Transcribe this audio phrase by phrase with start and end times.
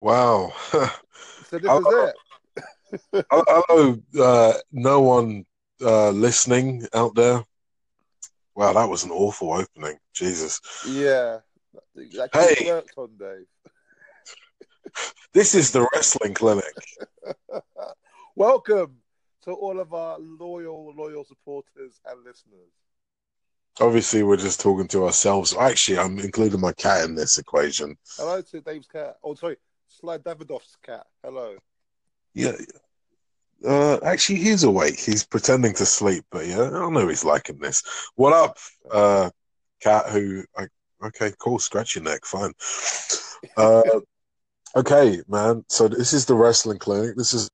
[0.00, 0.52] Wow.
[0.70, 0.78] So
[1.58, 1.86] this is
[3.10, 3.26] it.
[3.30, 5.44] Hello, uh, no one
[5.82, 7.42] uh, listening out there.
[8.54, 9.98] Wow, that was an awful opening.
[10.14, 10.60] Jesus.
[10.88, 11.38] Yeah.
[11.94, 12.66] That Hey.
[12.66, 13.46] worked on Dave.
[15.34, 16.64] This is the wrestling clinic.
[18.34, 18.96] Welcome
[19.42, 22.72] to all of our loyal, loyal supporters and listeners.
[23.78, 25.54] Obviously, we're just talking to ourselves.
[25.54, 27.96] Actually, I'm including my cat in this equation.
[28.16, 29.18] Hello to Dave's cat.
[29.22, 29.56] Oh, sorry,
[29.88, 31.06] Slide Davidoff's cat.
[31.24, 31.56] Hello.
[32.34, 32.52] Yeah.
[33.66, 34.98] Uh, actually, he's awake.
[35.00, 37.82] He's pretending to sleep, but yeah, I don't know he's liking this.
[38.14, 38.58] What up,
[38.90, 39.30] uh,
[39.80, 40.06] cat?
[40.10, 40.44] Who?
[40.56, 40.66] I,
[41.06, 41.58] okay, cool.
[41.58, 42.24] Scratch your neck.
[42.24, 42.52] Fine.
[43.56, 43.82] Uh,
[44.76, 45.64] okay, man.
[45.68, 47.16] So this is the wrestling clinic.
[47.16, 47.50] This is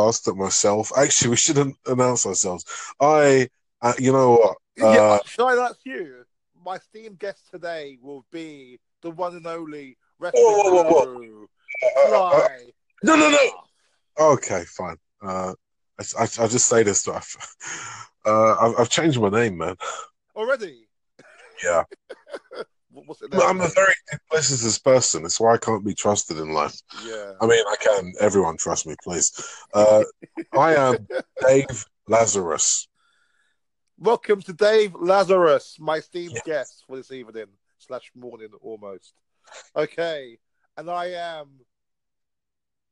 [0.00, 0.90] asked at myself.
[0.96, 2.64] Actually, we shouldn't announce ourselves.
[3.00, 3.48] I,
[3.82, 4.56] uh, you know what?
[4.76, 6.24] yeah, Uh, should I that's you?
[6.64, 11.04] My esteemed guest today will be the one and only Whoa, whoa, whoa, whoa.
[11.04, 11.46] guru,
[11.82, 12.48] uh, uh,
[13.02, 13.50] no, no, no.
[14.32, 14.96] Okay, fine.
[15.22, 15.54] Uh,
[15.98, 17.56] I, I, I'll just say this stuff.
[18.26, 19.76] Uh, I've, I've changed my name, man.
[20.36, 20.88] Already?
[21.64, 21.84] Yeah.
[22.92, 25.22] What's it I'm a very duplicitous person.
[25.22, 26.76] That's why I can't be trusted in life.
[27.06, 27.32] Yeah.
[27.40, 28.12] I mean, I can.
[28.20, 29.32] Everyone trust me, please.
[29.72, 30.04] Uh,
[30.52, 31.06] I am
[31.46, 32.88] Dave Lazarus.
[33.96, 36.42] Welcome to Dave Lazarus, my esteemed Yes.
[36.44, 37.46] guest for this evening
[37.78, 39.14] slash morning almost.
[39.76, 40.38] Okay,
[40.76, 41.48] and I am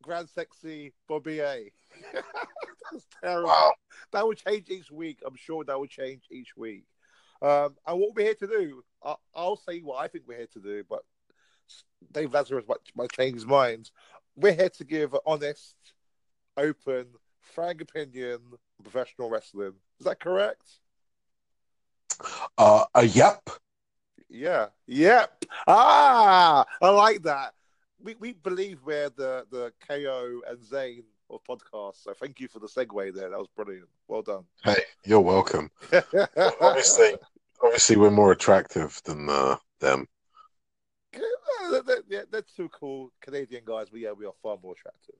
[0.02, 1.70] Grand Sexy Bobby A.
[2.92, 3.48] That's terrible.
[3.48, 3.72] Wow.
[4.12, 5.18] That will change each week.
[5.26, 6.84] I'm sure that will change each week.
[7.42, 10.48] Um, and what we're here to do, I- I'll say what I think we're here
[10.54, 11.02] to do, but
[12.12, 13.90] Dave Lazarus might, might change his mind.
[14.36, 15.74] We're here to give honest,
[16.56, 17.06] open,
[17.40, 19.74] frank opinion on professional wrestling.
[19.98, 20.62] Is that correct?
[22.56, 23.48] Uh, uh, yep.
[24.28, 24.66] Yeah.
[24.86, 25.44] Yep.
[25.66, 27.54] Ah, I like that.
[28.02, 32.02] We we believe we're the the KO and Zayn of podcasts.
[32.04, 33.30] So thank you for the segue there.
[33.30, 33.88] That was brilliant.
[34.06, 34.44] Well done.
[34.62, 35.70] Hey, you're welcome.
[36.60, 37.14] Obviously,
[37.62, 40.06] obviously, we're more attractive than uh, them.
[41.70, 45.14] they're, they're- yeah, they're two cool Canadian guys, but yeah, we are far more attractive.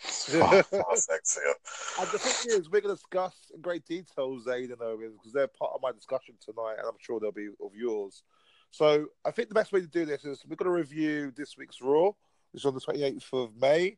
[0.00, 1.52] Far, far sexier.
[2.00, 5.32] And the thing is, we're going to discuss in great detail Zayn and Owens because
[5.32, 8.22] they're part of my discussion tonight, and I'm sure they'll be of yours.
[8.70, 11.56] So I think the best way to do this is we're going to review this
[11.56, 12.12] week's Raw,
[12.52, 13.96] which is on the 28th of May.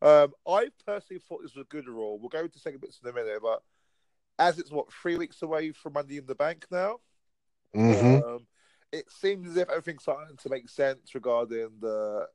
[0.00, 2.14] Um, I personally thought this was a good Raw.
[2.14, 3.62] We'll go into second bits in a minute, but
[4.38, 6.98] as it's what three weeks away from Money in the Bank now,
[7.74, 8.46] hmm um,
[8.92, 12.26] it seems as if everything's starting to make sense regarding the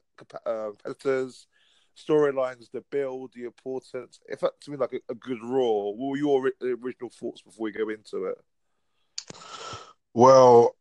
[0.45, 1.47] uh, competitors,
[1.95, 4.19] storylines, the build, the importance.
[4.27, 5.91] If felt to me like a, a good Raw.
[5.91, 8.37] What were your ori- original thoughts before we go into it?
[10.13, 10.75] Well,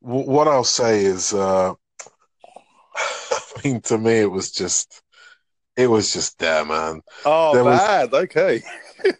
[0.00, 1.74] what I'll say is, uh,
[2.96, 5.02] I mean, to me, it was just,
[5.76, 7.02] it was just there, man.
[7.24, 8.12] Oh, There was- bad.
[8.14, 8.62] Okay.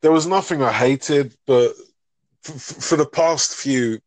[0.00, 1.74] There was nothing I hated, but
[2.44, 4.00] f- for the past few,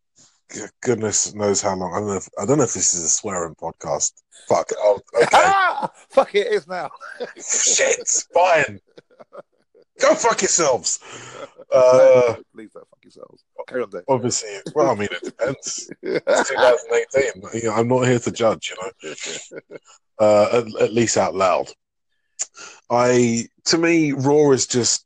[0.82, 1.94] goodness knows how long.
[1.94, 2.18] I don't know.
[2.18, 4.12] If, I don't know if this is a swearing podcast.
[4.50, 4.72] Fuck.
[4.78, 5.26] Oh, okay.
[5.32, 5.90] Ah!
[6.10, 6.90] Fuck it, it is now.
[7.38, 8.06] Shit.
[8.34, 8.82] Fine.
[10.00, 11.00] Go fuck yourselves.
[11.74, 13.44] Uh, Please don't fuck yourselves.
[13.68, 14.02] Carry on, Dave.
[14.08, 15.92] obviously, well, I mean, it depends.
[16.04, 17.62] It's 2018.
[17.62, 18.72] You know, I'm not here to judge.
[18.72, 19.78] You know.
[20.20, 21.70] uh, at, at least out loud.
[22.90, 25.06] I, to me, Raw is just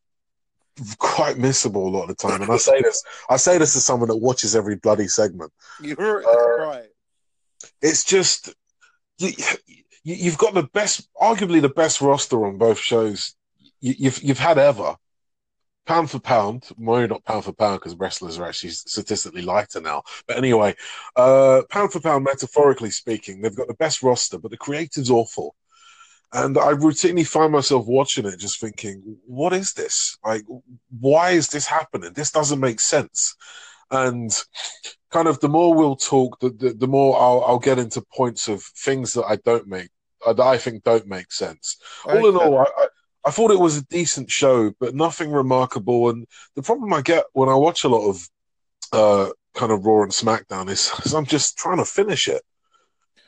[0.97, 3.85] quite missable a lot of the time, and I say this, I say this as
[3.85, 5.51] someone that watches every bloody segment.
[5.81, 6.87] You're Uh, right.
[7.81, 8.53] It's just
[9.17, 9.29] you,
[9.67, 13.35] you, you've got the best, arguably the best roster on both shows
[13.81, 14.95] you, you've you've had ever.
[15.85, 20.03] Pound for pound, well, not pound for pound because wrestlers are actually statistically lighter now.
[20.27, 20.75] But anyway,
[21.15, 25.55] uh, pound for pound, metaphorically speaking, they've got the best roster, but the creative's awful.
[26.31, 30.15] And I routinely find myself watching it, just thinking, "What is this?
[30.23, 30.43] Like,
[30.99, 32.13] why is this happening?
[32.13, 33.35] This doesn't make sense."
[33.89, 34.31] And
[35.09, 38.47] kind of the more we'll talk, the the, the more I'll I'll get into points
[38.47, 39.89] of things that I don't make,
[40.23, 41.77] uh, that I think don't make sense.
[42.05, 42.87] All in all, I, I,
[43.25, 46.09] I thought it was a decent show, but nothing remarkable.
[46.09, 46.25] And
[46.55, 48.29] the problem I get when I watch a lot of
[48.93, 52.41] uh, kind of Raw and SmackDown is, is I'm just trying to finish it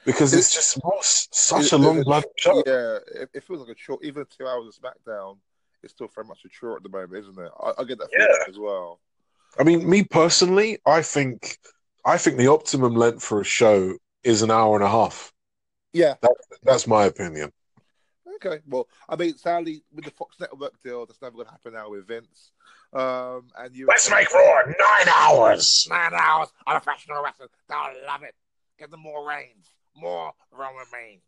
[0.05, 2.63] because it's just more, such It- a long blood show.
[2.65, 5.37] Yeah, it, it feels like a short, even two hours of SmackDown,
[5.83, 7.51] it's still very much a chore at the moment, isn't it?
[7.59, 8.49] I, I get that feeling Yeah.
[8.49, 8.99] as well.
[9.59, 11.57] I mean, me personally, I think
[12.05, 15.33] I think the optimum length for a show is an hour and a half.
[15.93, 16.15] Yeah.
[16.63, 17.51] That's my opinion.
[18.43, 18.61] Okay.
[18.67, 21.89] Well, I mean, sadly, with the Fox Network deal, that's never going to happen now
[21.89, 22.51] with Vince.
[22.93, 25.87] Um, and you Let's make Raw nine hours.
[25.89, 27.49] nine hours on a professional wrestling.
[27.69, 28.35] They'll love it.
[28.77, 31.21] Give them more reigns, more Roman Reigns.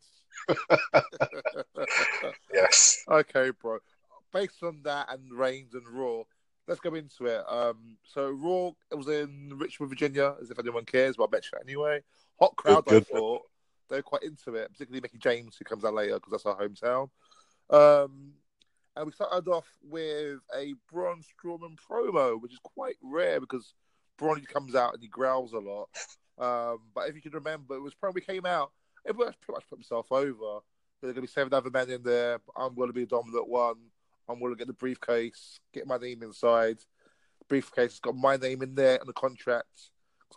[2.53, 3.03] yes.
[3.07, 3.77] Okay, bro.
[4.33, 6.23] Based on that and Reigns and Raw,
[6.67, 7.43] let's go into it.
[7.47, 11.45] Um, so Raw it was in Richmond, Virginia, as if anyone cares, but I bet
[11.51, 12.01] you anyway.
[12.39, 13.41] Hot crowd, Good, I thought.
[13.89, 16.57] They were quite into it, particularly Mickie James, who comes out later because that's our
[16.57, 17.09] hometown.
[17.69, 18.33] Um,
[18.95, 23.73] and we started off with a Braun Strowman promo, which is quite rare because
[24.17, 25.89] Braun comes out and he growls a lot.
[26.37, 28.71] Um, but if you can remember, it was probably came out.
[29.07, 30.59] Everyone pretty much put himself over.
[31.01, 32.39] There's going to be seven other men in there.
[32.55, 33.75] I'm going to be the dominant one.
[34.29, 36.77] I'm going to get the briefcase, get my name inside.
[37.49, 39.89] briefcase has got my name in there and the contract.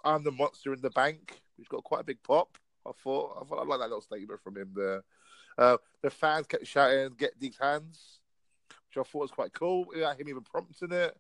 [0.05, 2.59] I'm the monster in the bank, which got quite a big pop.
[2.88, 5.05] I thought I thought I like that little statement from him there.
[5.59, 8.21] Uh, the fans kept shouting, "Get these hands,"
[8.69, 9.87] which I thought was quite cool.
[9.87, 11.17] Without him even prompting it.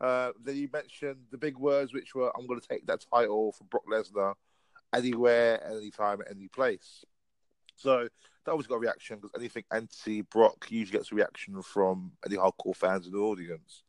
[0.00, 3.52] Uh, then you mentioned the big words, which were, "I'm going to take that title
[3.52, 4.34] from Brock Lesnar
[4.92, 7.04] anywhere, anytime, any place."
[7.76, 8.08] So
[8.44, 12.76] that always got a reaction because anything anti-Brock usually gets a reaction from any hardcore
[12.76, 13.84] fans in the audience.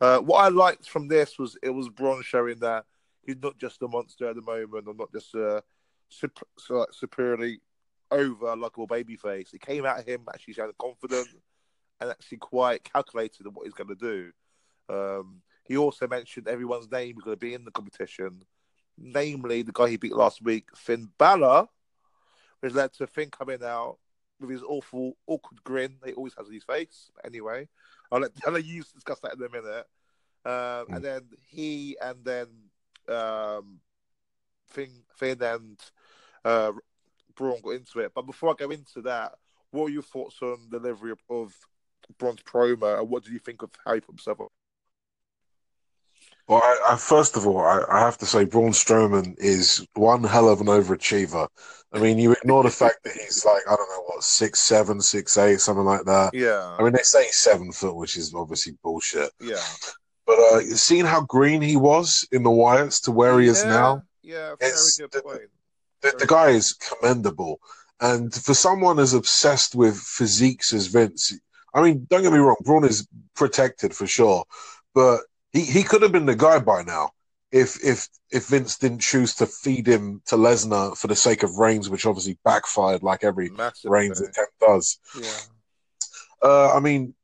[0.00, 2.84] Uh, what I liked from this was it was Braun showing that
[3.24, 5.62] he's not just a monster at the moment, or not just a
[6.08, 7.60] super, so, superiorly
[8.10, 9.52] over likable babyface.
[9.52, 11.28] It came out of him actually sounding confident
[12.00, 14.32] and actually quite calculated in what he's going to do.
[14.88, 18.42] Um, he also mentioned everyone's name is going to be in the competition,
[18.96, 21.66] namely the guy he beat last week, Finn Balor,
[22.60, 23.98] which led to Finn coming out
[24.40, 27.10] with his awful, awkward grin that he always has on his face.
[27.14, 27.68] But anyway,
[28.10, 29.86] I'll let, I'll let you discuss that in a minute.
[30.44, 32.46] Um, And then he and then
[33.08, 33.80] um,
[34.70, 35.78] Finn, Finn and
[36.44, 36.72] uh,
[37.34, 38.12] Braun got into it.
[38.14, 39.32] But before I go into that,
[39.70, 41.54] what are your thoughts on the delivery of, of
[42.18, 44.52] Braun's promo, and what do you think of how he put himself up?
[46.48, 50.24] Well, I, I, first of all, I, I have to say Braun Strowman is one
[50.24, 51.46] hell of an overachiever.
[51.92, 55.00] I mean, you ignore the fact that he's like I don't know what six seven,
[55.00, 56.34] six eight, something like that.
[56.34, 59.30] Yeah, I mean, they say seven foot, which is obviously bullshit.
[59.42, 59.62] yeah,
[60.26, 64.02] But uh, seeing how green he was in the Wyatts to where he is now,
[64.28, 65.40] Yeah, very good the- point.
[66.02, 67.60] the, the guy is commendable.
[68.00, 71.32] And for someone as obsessed with physiques as Vince,
[71.74, 74.44] I mean, don't get me wrong, Braun is protected for sure,
[74.94, 75.20] but
[75.52, 77.10] he, he could have been the guy by now
[77.50, 81.56] if if if Vince didn't choose to feed him to Lesnar for the sake of
[81.56, 83.90] Reigns, which obviously backfired like every Massive.
[83.90, 84.98] Reigns attempt does.
[85.18, 85.40] Yeah.
[86.42, 87.14] Uh, I mean,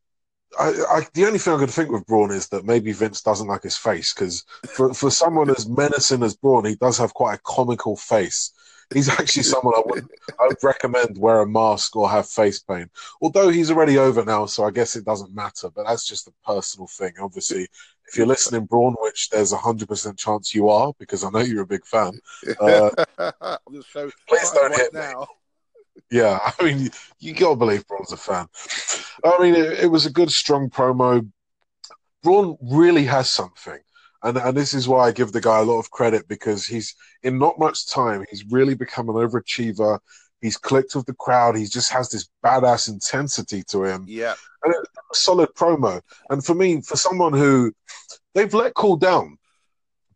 [0.59, 3.49] I, I, the only thing I could think with Braun is that maybe Vince doesn't
[3.49, 7.35] like his face because for, for someone as menacing as Braun, he does have quite
[7.35, 8.53] a comical face.
[8.93, 10.09] He's actually someone I would
[10.39, 12.91] I would recommend wear a mask or have face paint.
[13.21, 15.71] Although he's already over now, so I guess it doesn't matter.
[15.71, 17.15] But that's just a personal thing.
[17.21, 17.67] Obviously,
[18.07, 21.41] if you're listening, Braun, which there's a hundred percent chance you are, because I know
[21.41, 22.13] you're a big fan.
[22.61, 22.91] Uh,
[23.87, 25.13] show, please don't hit me.
[26.11, 26.91] Yeah, I mean, you,
[27.21, 28.49] you gotta believe Braun's a fan.
[29.23, 31.29] I mean, it, it was a good, strong promo.
[32.23, 33.79] Braun really has something,
[34.23, 36.95] and and this is why I give the guy a lot of credit because he's
[37.23, 38.25] in not much time.
[38.31, 39.99] He's really become an overachiever.
[40.41, 41.57] He's clicked with the crowd.
[41.57, 44.05] He just has this badass intensity to him.
[44.07, 46.01] Yeah, And A solid promo,
[46.31, 47.73] and for me, for someone who
[48.35, 49.39] they've let cool down.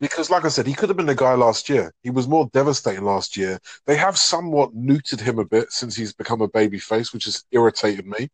[0.00, 1.92] Because, like I said, he could have been the guy last year.
[2.04, 3.58] He was more devastating last year.
[3.84, 7.42] They have somewhat neutered him a bit since he's become a baby face, which has
[7.50, 8.28] irritated me.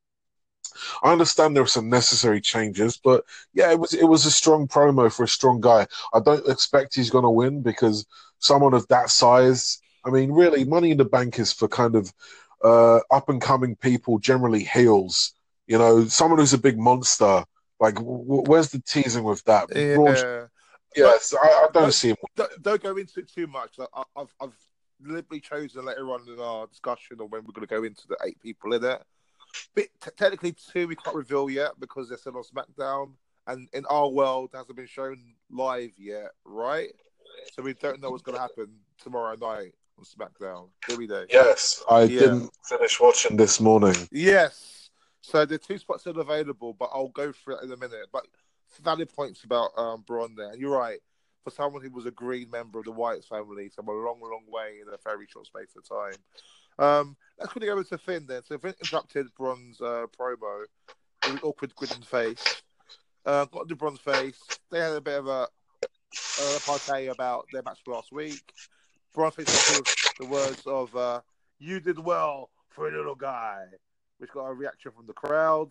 [1.02, 4.66] I understand there are some necessary changes, but yeah, it was it was a strong
[4.68, 5.86] promo for a strong guy.
[6.12, 8.06] I don't expect he's going to win because
[8.38, 9.80] someone of that size.
[10.04, 12.12] I mean, really, Money in the Bank is for kind of
[12.62, 15.32] uh, up and coming people, generally heels.
[15.66, 17.44] You know, someone who's a big monster.
[17.80, 19.68] Like, w- where's the teasing with that?
[19.74, 20.46] Yeah.
[20.94, 22.16] yes, I, I don't But- see him.
[22.36, 23.78] Don't, don't go into it too much.
[23.78, 24.56] Like, I've I've
[25.02, 28.16] deliberately chosen later on in our discussion or when we're going to go into the
[28.24, 29.02] eight people in it.
[29.74, 33.12] But t- technically, two we can't reveal yet because they're still on SmackDown,
[33.46, 35.18] and in our world, hasn't been shown
[35.50, 36.90] live yet, right?
[37.52, 38.68] So we don't know what's going to happen
[39.02, 40.68] tomorrow night on SmackDown.
[40.88, 41.06] Do we?
[41.06, 41.26] Day.
[41.30, 42.20] Yes, I Yeah.
[42.20, 44.08] didn't finish watching this morning.
[44.10, 44.90] Yes.
[45.20, 48.08] So the two spots still available, but I'll go through it in a minute.
[48.12, 48.26] But
[48.82, 50.50] valid points about um, Braun there.
[50.50, 50.98] And you're right.
[51.44, 54.44] For someone who was a green member of the Wyatt family, from a long, long
[54.48, 56.16] way in a very short space of time.
[56.78, 58.42] Um, let's quickly go over to Finn then.
[58.44, 60.64] So Finn interrupted Braun's uh, promo
[61.24, 62.62] with an awkward grin face.
[63.24, 64.40] Uh, got to Braun's face.
[64.70, 65.48] They had a bit of a
[66.40, 68.52] uh, party about their match last week.
[69.14, 71.20] Face with the words of uh,
[71.60, 73.66] "You did well for a little guy,"
[74.18, 75.70] which got a reaction from the crowd.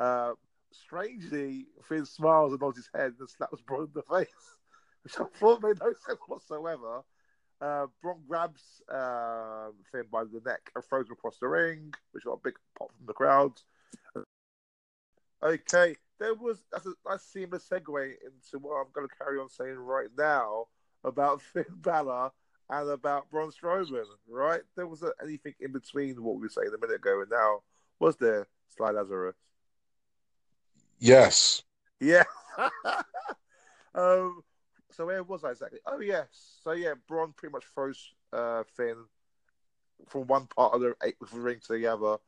[0.00, 0.32] Uh,
[0.72, 4.56] strangely, Finn smiles and nods his head and slaps Braun in the face,
[5.02, 7.02] which I thought made no sense whatsoever.
[7.62, 12.24] Uh, Braun grabs uh, Finn by the neck and throws him across the ring, which
[12.24, 13.52] got a big pop from the crowd.
[15.40, 19.48] Okay, there was that's a nice seamless segue into what I'm going to carry on
[19.48, 20.66] saying right now
[21.04, 22.30] about Finn Balor
[22.68, 24.06] and about Braun Strowman.
[24.28, 27.30] Right, there was a, anything in between what we were saying a minute ago and
[27.30, 27.60] now,
[28.00, 29.36] was there, Sly Lazarus?
[30.98, 31.62] Yes.
[32.00, 32.24] Yeah.
[33.94, 34.42] um.
[34.92, 35.80] So where was I exactly?
[35.86, 36.26] Oh yes.
[36.62, 38.96] So yeah, Braun pretty much throws uh, Finn
[40.08, 40.94] from one part of the
[41.32, 42.18] ring to the other.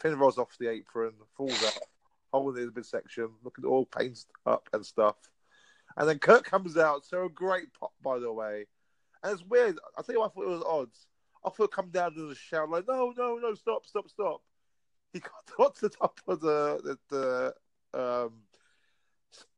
[0.00, 1.78] Finn rolls off the apron, falls out,
[2.32, 5.16] holding in the midsection, looking all painted up and stuff.
[5.96, 8.66] And then Kurt comes out, so a great pop, by the way.
[9.22, 9.78] And it's weird.
[9.96, 11.06] I you I thought it was odds.
[11.44, 14.42] I thought come down to the shout like, no, no, no, stop, stop, stop.
[15.12, 17.54] He got to the top of the the,
[17.92, 18.32] the um,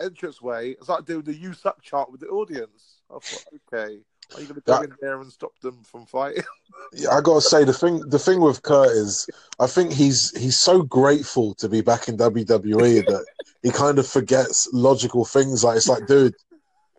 [0.00, 0.70] entrance way.
[0.70, 3.02] It's like doing the "You Suck" chart with the audience.
[3.10, 3.98] I thought, okay,
[4.34, 6.42] are you going to go in there and stop them from fighting?
[6.92, 8.00] yeah, I got to say the thing.
[8.08, 9.28] The thing with Kurt is,
[9.60, 13.26] I think he's he's so grateful to be back in WWE that
[13.62, 15.62] he kind of forgets logical things.
[15.64, 16.34] Like it's like, dude,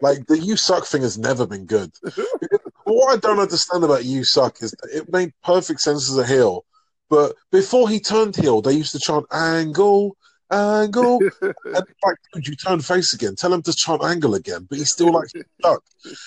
[0.02, 1.92] like the "You Suck" thing has never been good.
[2.84, 6.66] what I don't understand about "You Suck" is it made perfect sense as a heel.
[7.10, 10.17] But before he turned heel, they used to chant "Angle,
[10.52, 11.20] angle.
[11.42, 13.36] and like, dude, you turn face again.
[13.36, 15.84] Tell him to chant angle again, but he's still like stuck.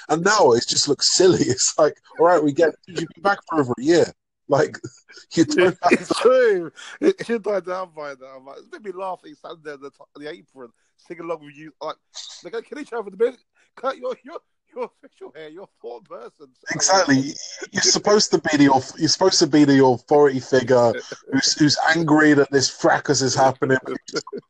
[0.09, 1.39] And now it just looks silly.
[1.51, 4.07] It's like, all right, we get you've been back for over a year.
[4.49, 4.79] Like
[5.35, 5.79] you don't.
[5.91, 6.73] It's true.
[7.01, 8.43] It should die down by now.
[8.47, 9.21] Like, it's made me laugh.
[9.25, 11.73] He's standing there the, top, the apron, singing along with you.
[11.81, 11.97] Like
[12.43, 13.05] they're gonna kill each other.
[13.05, 13.41] For the minute,
[13.77, 14.41] Kurt, you're you're
[14.75, 15.49] you're official here.
[15.49, 16.49] You're four person.
[16.71, 17.35] Exactly.
[17.73, 20.93] You're supposed to be the you're supposed to be the authority figure
[21.33, 23.79] who's who's angry that this fracas is happening.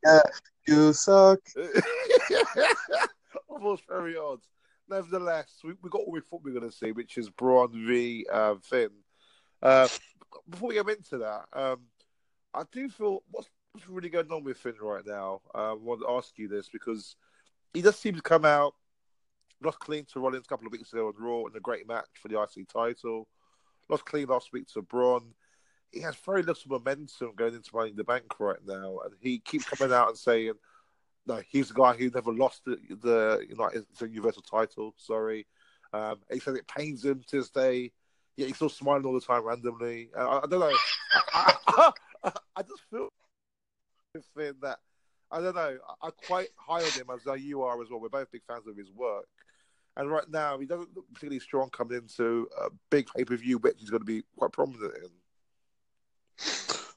[0.04, 0.20] yeah,
[0.66, 1.40] you suck.
[3.48, 4.40] Almost very odd.
[4.88, 7.86] Nevertheless, we, we got what we thought we were going to see, which is Braun
[7.86, 8.90] v uh, Finn.
[9.62, 9.88] Uh,
[10.48, 11.80] before we go into that, um,
[12.54, 15.42] I do feel what's, what's really going on with Finn right now.
[15.54, 17.14] Uh, I want to ask you this because
[17.72, 18.74] he does seem to come out
[19.62, 22.08] lost clean to Rollins a couple of weeks ago on Raw in a great match
[22.20, 23.28] for the IC title.
[23.88, 25.34] Lost clean last week to Braun.
[25.90, 29.40] He has very little momentum going into Money in the Bank right now, and he
[29.40, 30.52] keeps coming out and saying,
[31.26, 35.46] "No, he's the guy who never lost the, the United Universal title." Sorry,
[35.92, 37.90] um, he said it pains him to this day.
[38.36, 40.10] Yeah, he's still smiling all the time randomly.
[40.16, 40.76] I, I, don't know.
[41.32, 41.54] I,
[42.22, 43.08] I, I just feel
[44.62, 44.78] that
[45.32, 45.78] I don't know.
[46.02, 48.00] I quite high on him as you are as well.
[48.00, 49.26] We're both big fans of his work.
[49.96, 53.58] And right now, he doesn't look particularly strong coming into a big pay per view,
[53.58, 55.10] which he's going to be quite prominent in.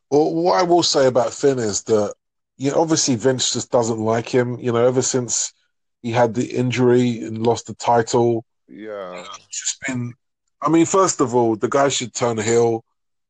[0.10, 2.14] Well, what I will say about Finn is that,
[2.58, 4.60] you know, obviously Vince just doesn't like him.
[4.60, 5.54] You know, ever since
[6.02, 10.14] he had the injury and lost the title, yeah, just been.
[10.62, 12.86] I mean, first of all, the guy should turn heel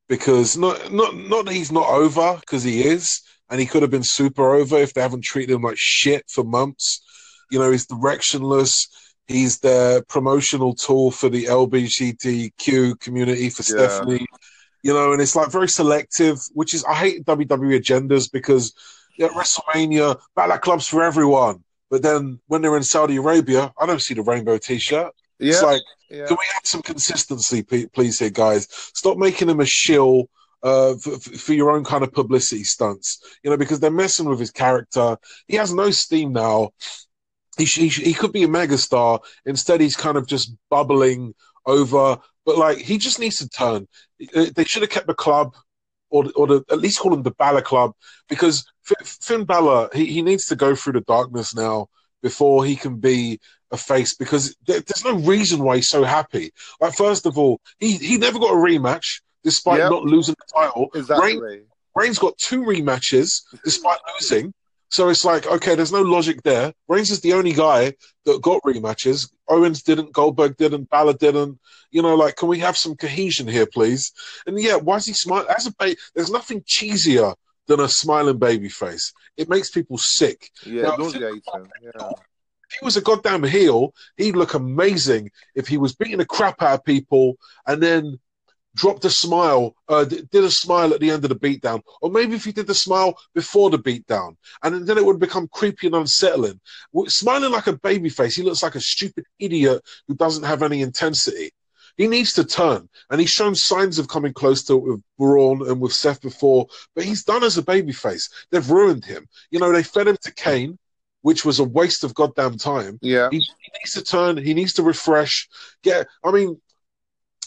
[0.10, 3.91] because not not not that he's not over because he is, and he could have
[3.91, 7.01] been super over if they haven't treated him like shit for months.
[7.50, 8.88] You know, he's directionless.
[9.27, 13.88] He's the promotional tool for the LGBTQ community for yeah.
[13.88, 14.25] Stephanie.
[14.84, 18.74] You know, and it's like very selective, which is I hate WWE agendas because
[19.20, 21.63] at WrestleMania, Balor clubs for everyone.
[21.89, 25.13] But then when they're in Saudi Arabia, I don't see the rainbow T-shirt.
[25.39, 25.50] Yeah.
[25.50, 26.25] It's like, yeah.
[26.25, 28.68] can we have some consistency, please, here, guys?
[28.70, 30.30] Stop making him a shill
[30.63, 34.39] uh, for, for, your own kind of publicity stunts, you know, because they're messing with
[34.39, 35.18] his character.
[35.48, 36.72] He has no steam now
[37.57, 39.19] he, he, he could be a megastar.
[39.45, 41.33] Instead, he's kind of just bubbling
[41.65, 42.17] over.
[42.45, 43.88] But like, he just needs to turn.
[44.33, 45.55] They should have kept the club,
[46.10, 47.93] or or the, at least call him the Balor Club,
[48.27, 51.88] because Finn Balor he, he needs to go through the darkness now
[52.22, 53.39] before he can be
[53.72, 54.15] a face.
[54.15, 56.51] Because there, there's no reason why he's so happy.
[56.81, 59.91] Like, first of all, he he never got a rematch despite yep.
[59.91, 60.88] not losing the title.
[60.93, 61.39] Exactly.
[61.39, 64.53] Reign, Reigns got two rematches despite losing.
[64.93, 66.71] So it's like, okay, there's no logic there.
[66.88, 67.95] Reigns is the only guy
[68.25, 69.27] that got rematches.
[69.47, 71.59] Owens didn't, Goldberg didn't, Balor didn't.
[71.89, 74.12] You know, like, can we have some cohesion here, please?
[74.45, 75.47] And yeah, why is he smiling?
[75.50, 77.33] As a ba- there's nothing cheesier
[77.65, 79.12] than a smiling baby face.
[79.35, 80.51] It makes people sick.
[80.63, 81.31] Yeah, now, if, yeah.
[81.31, 86.62] if he was a goddamn heel, he'd look amazing if he was beating the crap
[86.62, 88.19] out of people and then
[88.75, 92.36] dropped a smile, uh, did a smile at the end of the beatdown, or maybe
[92.36, 95.96] if he did the smile before the beatdown, and then it would become creepy and
[95.96, 96.60] unsettling.
[97.08, 100.82] Smiling like a baby face, he looks like a stupid idiot who doesn't have any
[100.82, 101.51] intensity.
[101.98, 105.70] He needs to turn, and he's shown signs of coming close to it with Braun
[105.70, 106.65] and with Seth before,
[106.96, 108.32] but he's done as a babyface.
[108.50, 109.27] They've ruined him.
[109.51, 110.80] You know, they fed him to Kane,
[111.22, 112.98] which was a waste of goddamn time.
[113.01, 113.30] Yeah.
[113.32, 115.48] He, he needs to turn, he needs to refresh.
[115.84, 116.60] Get, I mean,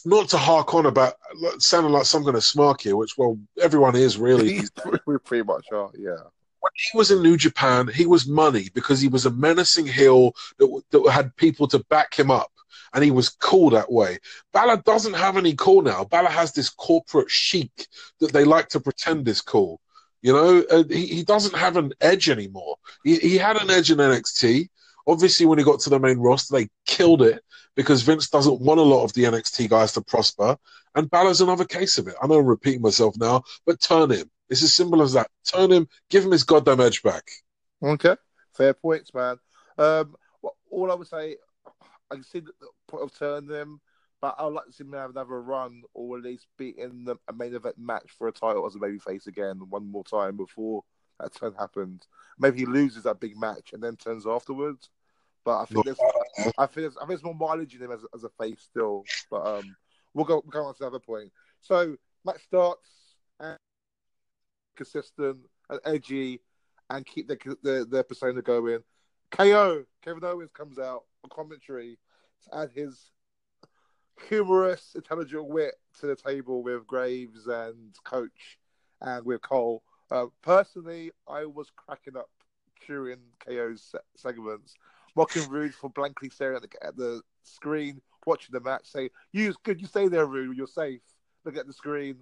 [0.07, 1.15] not to hark on about
[1.59, 4.61] sounding like some kind of smark here, which well everyone is really.
[5.07, 6.23] we pretty much are, yeah.
[6.61, 10.33] When he was in New Japan, he was money because he was a menacing heel
[10.59, 12.51] that, that had people to back him up,
[12.95, 14.19] and he was cool that way.
[14.53, 16.05] Balor doesn't have any cool now.
[16.05, 17.89] Balor has this corporate chic
[18.21, 19.81] that they like to pretend is cool.
[20.23, 22.77] You know, uh, he, he doesn't have an edge anymore.
[23.05, 24.69] He, he had an edge in NXT.
[25.07, 27.43] Obviously, when he got to the main roster, they killed it
[27.75, 30.57] because Vince doesn't want a lot of the NXT guys to prosper.
[30.95, 32.15] And Balor's another case of it.
[32.23, 34.31] I know I'm repeating myself now, but turn him.
[34.49, 35.29] It's as simple as that.
[35.45, 37.25] Turn him, give him his goddamn edge back.
[37.83, 38.17] Okay,
[38.57, 39.37] fair points, man.
[39.77, 40.17] Um,
[40.71, 41.37] all I would say,
[42.11, 42.53] I can see the
[42.89, 43.81] point of turning him,
[44.21, 47.17] but I'd like to see him have another run or at least be in the,
[47.29, 50.83] a main event match for a title as a babyface again one more time before
[51.21, 52.07] that turn happens.
[52.39, 54.91] Maybe he loses that big match and then turns afterwards.
[55.47, 55.99] But I think there's,
[56.59, 59.05] I think there's, I think there's more mileage in him as, as a face still.
[59.31, 59.77] But um,
[60.13, 61.31] we'll go we'll go on to another point.
[61.61, 62.91] So match starts
[63.39, 63.57] and
[64.75, 65.39] consistent
[65.71, 66.41] and edgy,
[66.91, 68.81] and keep their their, their persona going.
[69.31, 71.97] KO Kevin Owens comes out on commentary
[72.43, 73.13] to add his
[74.29, 78.59] humorous, intelligent wit to the table with Graves and Coach
[79.01, 79.85] and with Cole.
[80.11, 82.31] Uh, personally, I was cracking up
[82.85, 84.75] during KO's segments
[85.17, 89.55] mocking Roode for blankly staring at the, at the screen, watching the match, saying, "You
[89.65, 89.81] good?
[89.81, 90.57] You stay there, Roode.
[90.57, 91.01] You're safe."
[91.45, 92.17] Look at the screen,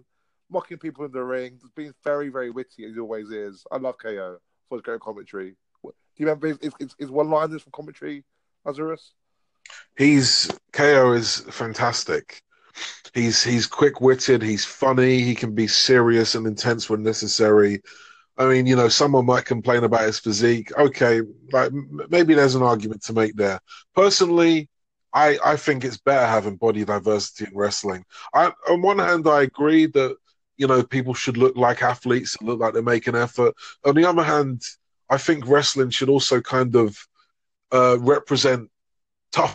[0.50, 3.64] mocking people in the ring, being very, very witty as he always is.
[3.72, 5.56] I love KO for his great commentary.
[5.82, 8.22] Do you remember his, his, his one-liners from commentary,
[8.64, 9.14] Lazarus?
[9.96, 12.42] He's KO is fantastic.
[13.14, 14.42] He's he's quick-witted.
[14.42, 15.20] He's funny.
[15.20, 17.80] He can be serious and intense when necessary.
[18.36, 20.76] I mean, you know, someone might complain about his physique.
[20.76, 21.20] Okay,
[21.52, 21.72] like
[22.10, 23.60] maybe there's an argument to make there.
[23.94, 24.68] Personally,
[25.12, 28.04] I I think it's better having body diversity in wrestling.
[28.34, 30.16] I, on one hand, I agree that
[30.56, 33.54] you know people should look like athletes look like they make an effort.
[33.84, 34.62] On the other hand,
[35.08, 36.96] I think wrestling should also kind of
[37.72, 38.68] uh, represent
[39.30, 39.54] tough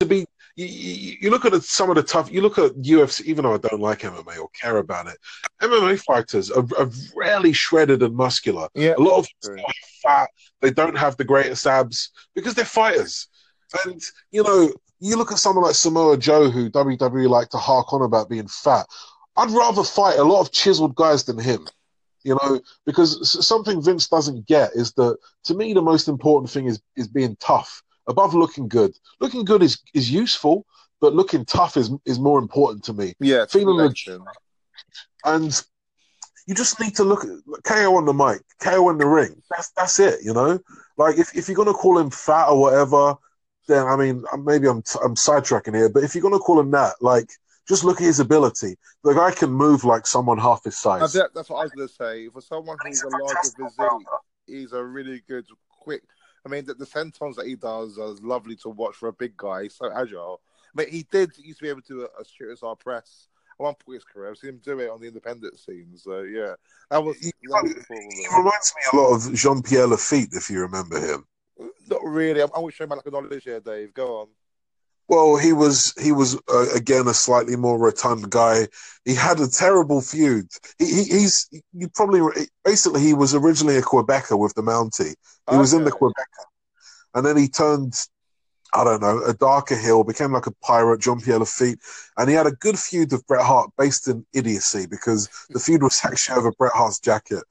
[0.00, 2.30] to be you, you, look at some of the tough.
[2.30, 5.18] You look at UFC, even though I don't like MMA or care about it.
[5.60, 8.68] MMA fighters are, are rarely shredded and muscular.
[8.74, 10.30] Yeah, a lot of them are fat.
[10.60, 13.28] They don't have the greatest abs because they're fighters.
[13.84, 17.92] And you know, you look at someone like Samoa Joe, who WWE like to hark
[17.92, 18.86] on about being fat.
[19.36, 21.66] I'd rather fight a lot of chiseled guys than him.
[22.22, 26.66] You know, because something Vince doesn't get is that to me the most important thing
[26.66, 28.92] is is being tough above looking good.
[29.20, 30.66] Looking good is is useful,
[31.00, 33.14] but looking tough is is more important to me.
[33.20, 34.20] Yeah, feeling legit.
[35.24, 35.62] And
[36.46, 39.42] you just need to look at KO on the mic, KO in the ring.
[39.50, 40.20] That's that's it.
[40.22, 40.58] You know,
[40.96, 43.16] like if, if you're gonna call him fat or whatever,
[43.66, 46.94] then I mean maybe I'm I'm sidetracking here, but if you're gonna call him that,
[47.00, 47.30] like
[47.66, 48.76] just look at his ability.
[49.04, 51.12] The guy can move like someone half his size.
[51.12, 52.28] That's what I was gonna say.
[52.28, 54.06] For someone who's a larger physique,
[54.46, 56.02] he's a really good, quick
[56.44, 59.36] I mean, the, the sentons that he does are lovely to watch for a big
[59.36, 59.64] guy.
[59.64, 60.40] He's so agile.
[60.76, 63.28] I mean, he did used to be able to do a, a shooting star press
[63.58, 64.30] at one point in his career.
[64.30, 65.96] I've seen him do it on the independent scene.
[65.96, 66.54] So yeah,
[66.90, 67.16] that was.
[67.18, 71.00] He, that was he reminds me a lot of Jean Pierre Lafitte, if you remember
[71.00, 71.26] him.
[71.88, 72.42] Not really.
[72.42, 73.94] I'm, I'm showing my like a knowledge here, Dave.
[73.94, 74.28] Go on.
[75.08, 78.68] Well, he was he was uh, again a slightly more rotund guy.
[79.04, 80.48] He had a terrible feud.
[80.78, 85.08] He, he, he's you probably basically he was originally a Quebecer with the Mountie.
[85.08, 85.14] He
[85.48, 85.58] okay.
[85.58, 86.46] was in the Quebecer,
[87.14, 87.94] and then he turned
[88.72, 91.78] I don't know a darker heel, became like a pirate, Jean Pierre Lafitte,
[92.16, 95.82] and he had a good feud with Bret Hart based in idiocy because the feud
[95.82, 97.44] was actually over Bret Hart's jacket.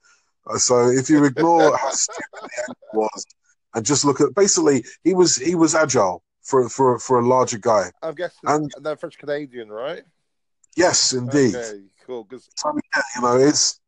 [0.46, 3.26] Uh, so if you ignore how stupid the end was
[3.74, 7.58] and just look at basically he was he was agile for for for a larger
[7.58, 7.90] guy.
[8.02, 10.04] I'm guessing and they're French Canadian, right?
[10.76, 11.54] Yes, indeed.
[11.56, 12.24] Okay, cool.
[12.24, 13.80] Because so, yeah, you know, it's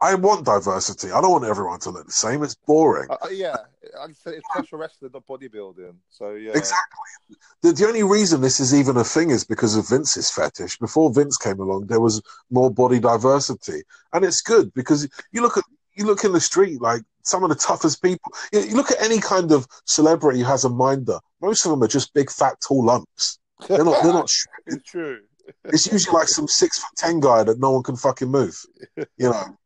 [0.00, 1.10] I want diversity.
[1.10, 2.42] I don't want everyone to look the same.
[2.44, 3.08] It's boring.
[3.10, 3.56] Uh, uh yeah,
[4.00, 5.94] I said it's professional wrestling, not bodybuilding.
[6.08, 7.36] So yeah, exactly.
[7.62, 10.78] The, the only reason this is even a thing is because of Vince's fetish.
[10.78, 13.82] Before Vince came along, there was more body diversity,
[14.12, 17.50] and it's good because you look at you look in the street like some of
[17.50, 18.32] the toughest people.
[18.52, 21.18] You, you look at any kind of celebrity who has a minder.
[21.40, 23.38] Most of them are just big, fat, tall lumps.
[23.68, 24.02] They're not.
[24.02, 24.30] They're not.
[24.66, 25.20] it's true.
[25.64, 28.56] It's usually like some six foot ten guy that no one can fucking move.
[28.96, 29.56] You know.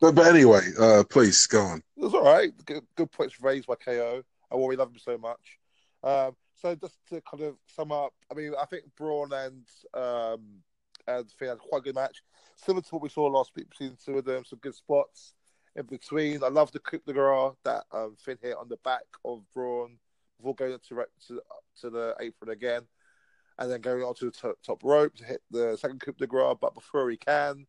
[0.00, 1.82] But but anyway, uh, please go on.
[1.96, 2.52] It's all right.
[2.66, 4.22] Good, good points raised by KO.
[4.50, 5.58] I we love him so much.
[6.02, 10.40] Um, so just to kind of sum up, I mean, I think Braun and um,
[11.06, 12.22] and Finn had quite a good match,
[12.56, 14.44] similar to what we saw last week between the two of them.
[14.44, 15.34] Some good spots
[15.76, 16.42] in between.
[16.42, 19.98] I love the coup de grace that um, Finn hit on the back of Braun
[20.38, 21.40] before going to to,
[21.80, 22.82] to the apron again.
[23.58, 26.56] and then going onto the top, top rope to hit the second coup de grace.
[26.60, 27.66] But before he can,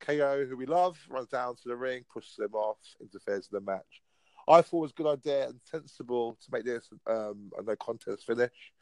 [0.00, 3.60] KO, who we love, runs down to the ring, pushes him off, interferes in the
[3.60, 4.02] match.
[4.48, 7.76] I thought it was a good idea and sensible to make this um, a no
[7.76, 8.72] contest finish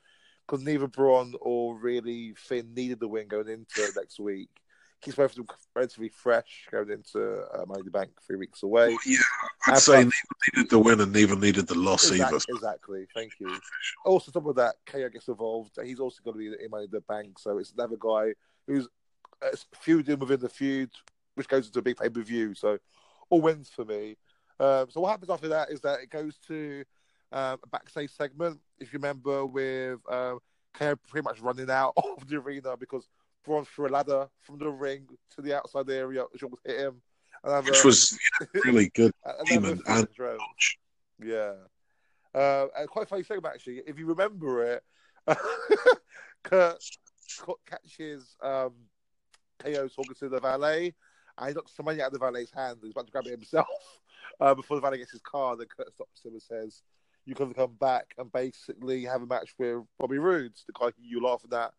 [0.46, 4.48] because neither Braun or really Finn needed the win going into next week.
[5.02, 8.88] Keeps both of them relatively fresh going into uh, Money the Bank three weeks away.
[8.88, 9.18] Well, yeah,
[9.66, 10.10] I'd And say neither
[10.54, 12.44] needed the win and neither needed the loss Exactly, either.
[12.56, 13.06] exactly.
[13.14, 13.58] Thank you.
[14.04, 15.78] Also, top of that, KO gets involved.
[15.82, 18.34] He's also going to be in Money the Bank, so it's another guy
[18.66, 18.88] who's
[19.42, 20.90] uh, feuding within the feud,
[21.34, 22.54] which goes into a big pay per view.
[22.54, 22.78] So,
[23.30, 24.16] all wins for me.
[24.58, 26.84] Um, so what happens after that is that it goes to
[27.32, 28.60] um, a backstage segment.
[28.78, 30.40] If you remember, with um,
[30.74, 33.08] KO pretty much running out of the arena because
[33.44, 37.00] Braun threw a ladder from the ring to the outside area, which almost hit him.
[37.64, 38.18] Which was
[38.64, 39.12] really good.
[39.46, 40.08] Demon and.
[41.22, 41.54] Yeah.
[42.34, 43.82] Uh, and quite a funny segment, actually.
[43.86, 44.82] If you remember it,
[46.44, 46.82] Kurt
[47.38, 48.72] ca- catches um,
[49.58, 50.94] KO talking to the valet,
[51.38, 52.78] and he knocks some money out of the valet's hand.
[52.82, 53.66] He's about to grab it himself
[54.40, 55.56] uh, before the valet gets his car.
[55.56, 56.82] Then Kurt stops him and says,
[57.24, 61.02] You can come back and basically have a match with Bobby Roode, the guy who
[61.02, 61.72] you laughing at,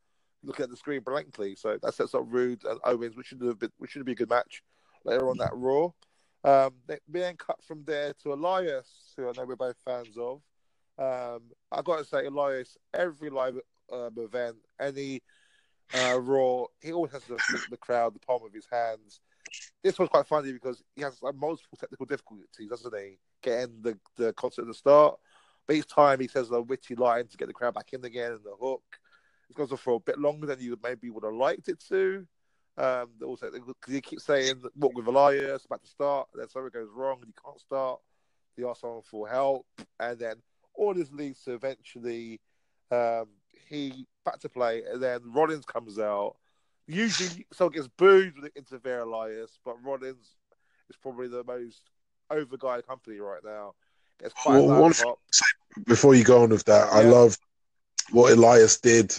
[0.43, 1.55] looking at the screen blankly.
[1.55, 4.15] So that sets up Roode and Owens, which should have been, which should be a
[4.15, 4.63] good match
[5.05, 5.89] later on that Raw.
[6.43, 10.41] Um, they, then cut from there to Elias, who I know we're both fans of.
[10.97, 13.59] Um, I got to say, Elias, every live
[13.91, 15.21] um, event, any
[15.93, 19.19] uh, Raw, he always has hit the crowd, the palm of his hands.
[19.83, 23.17] This was quite funny because he has like, multiple technical difficulties, doesn't he?
[23.43, 25.19] Getting the, the concert at the start.
[25.67, 28.31] But each time he says a witty line to get the crowd back in again
[28.31, 28.83] and the hook.
[29.51, 32.25] It goes on for a bit longer than you maybe would have liked it to.
[32.77, 36.87] Um, also, because he keeps saying walk with Elias about to start, then something goes
[36.95, 37.99] wrong and you can't start.
[38.55, 39.65] He asks someone for help,
[39.99, 40.35] and then
[40.73, 42.39] all this leads to eventually
[42.91, 43.27] um,
[43.67, 46.37] he back to play, and then Rollins comes out.
[46.87, 50.35] Usually, someone gets booed with the interfere Elias, but Rollins
[50.89, 51.89] is probably the most
[52.29, 53.73] over guy in company right now.
[54.21, 55.19] Gets quite Well.
[55.85, 57.37] Before you go on with that, I love
[58.11, 59.13] what Elias did.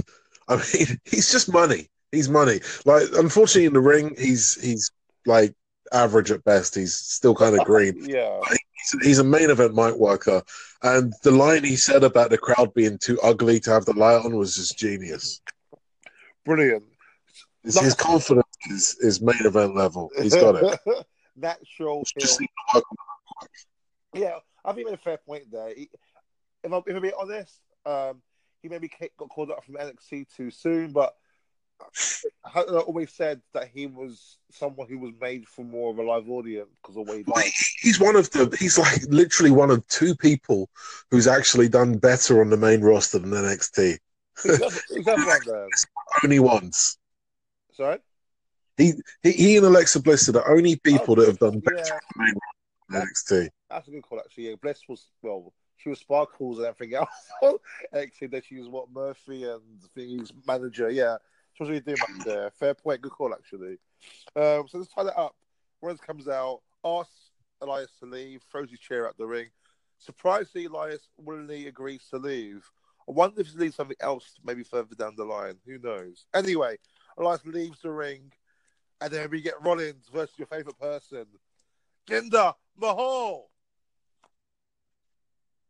[0.49, 1.89] I mean, he's just money.
[2.11, 2.61] He's money.
[2.85, 4.91] Like, unfortunately, in the ring, he's he's
[5.27, 5.55] like
[5.93, 6.75] average at best.
[6.75, 8.05] He's still kind of green.
[8.05, 10.43] Yeah, He's, he's a main event mic worker,
[10.83, 14.25] and the line he said about the crowd being too ugly to have the light
[14.25, 15.41] on was just genius.
[16.45, 16.85] brilliant.
[17.65, 20.11] His, his confidence is, is main event level.
[20.21, 20.81] He's got it.
[21.37, 22.03] Natural.
[22.19, 22.41] Just heel.
[22.41, 25.73] need to work on Yeah, I think made a fair point there.
[25.75, 25.89] He,
[26.65, 28.21] if, I'm, if I'm being honest, um,
[28.63, 31.15] he maybe got called up from NXT too soon, but
[32.45, 36.29] I always said that he was someone who was made for more of a live
[36.29, 37.45] audience because of he Well,
[37.81, 38.55] He's one of the.
[38.59, 40.71] He's like literally one of two people
[41.11, 43.99] who's actually done better on the main roster than NXT.
[44.43, 45.69] Who's the other- who's the other one then?
[46.23, 46.99] Only once.
[47.73, 47.99] Sorry?
[48.77, 51.95] He, he and Alexa Bliss are the only people oh, that have done better Yeah,
[51.95, 52.35] on the main
[52.91, 53.51] roster than NXT.
[53.71, 54.49] that's a good call, actually.
[54.49, 57.09] Yeah, Bliss was, well, she was Sparkles and everything else.
[57.95, 59.61] actually, then she was what, Murphy and
[59.97, 60.91] Thingy's manager.
[60.91, 61.17] Yeah,
[61.55, 62.51] she was really doing there.
[62.51, 63.79] Fair point, good call, actually.
[64.37, 65.35] Um, so let's tie that up.
[65.81, 69.49] Rollins comes out, asks Elias to leave, throws his chair out the ring.
[69.99, 72.65] Surprisingly, Elias willingly agrees to leave.
[73.09, 75.57] I wonder if he leaves something else maybe further down the line.
[75.67, 76.27] Who knows?
[76.35, 76.79] Anyway,
[77.19, 78.33] Elias leaves the ring,
[79.01, 81.27] and then we get Rollins versus your favorite person,
[82.09, 83.52] Jinder Mahal.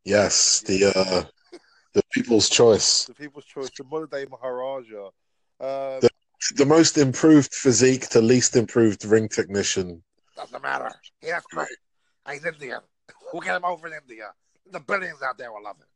[0.05, 1.25] Yes, the uh,
[1.95, 5.07] the people's choice, the People's Choice, the modern day Maharaja.
[5.61, 6.11] Um, The-
[6.57, 10.03] the most improved physique to least improved ring technician.
[10.37, 10.91] doesn't matter.
[11.21, 11.69] He has great.
[12.29, 12.81] He's Indian.
[13.33, 14.33] We'll get him over in India.
[14.73, 15.87] The billions out there will love him.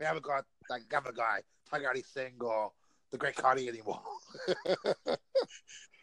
[0.00, 2.72] We haven't got that other guy, Tiger Ali Singh or
[3.12, 4.00] the Great Khali anymore.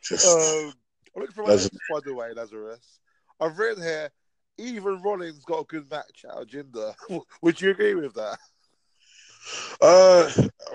[0.01, 0.73] Just um,
[1.15, 1.79] I'm looking for my Lazarus.
[1.91, 2.99] by the way, Lazarus.
[3.41, 4.09] I've written here,
[4.57, 6.93] even Rollins got a good match out of Jinder.
[7.41, 8.37] Would you agree with that?
[9.81, 10.31] Uh,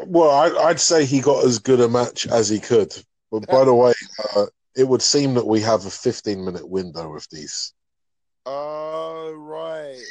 [0.06, 2.92] well, I, I'd say he got as good a match as he could.
[3.30, 3.92] But by the way,
[4.36, 7.74] uh, it would seem that we have a 15 minute window with these.
[8.46, 10.02] Oh, right.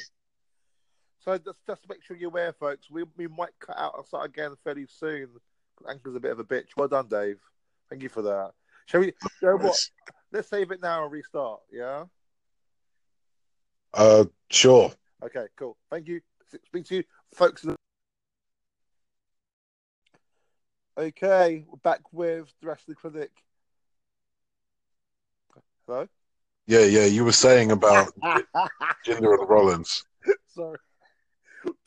[1.19, 4.30] So just, just make sure you're aware, folks, we, we might cut out and start
[4.30, 5.30] again fairly soon.
[5.89, 6.69] Anchor's a bit of a bitch.
[6.75, 7.39] Well done, Dave.
[7.89, 8.51] Thank you for that.
[8.86, 9.08] Shall we?
[9.08, 9.77] You know what?
[10.32, 11.62] Let's save it now and restart.
[11.71, 12.06] Yeah.
[13.98, 14.92] Uh, sure.
[15.24, 15.48] Okay.
[15.58, 15.76] Cool.
[15.90, 16.22] Thank you.
[16.68, 17.66] Speak to you, folks.
[20.98, 23.30] Okay, we're back with the rest of the clinic.
[25.86, 26.08] Hello.
[26.66, 27.06] Yeah, yeah.
[27.06, 28.14] You were saying about
[29.06, 30.04] Jinder and Rollins.
[30.48, 30.78] Sorry.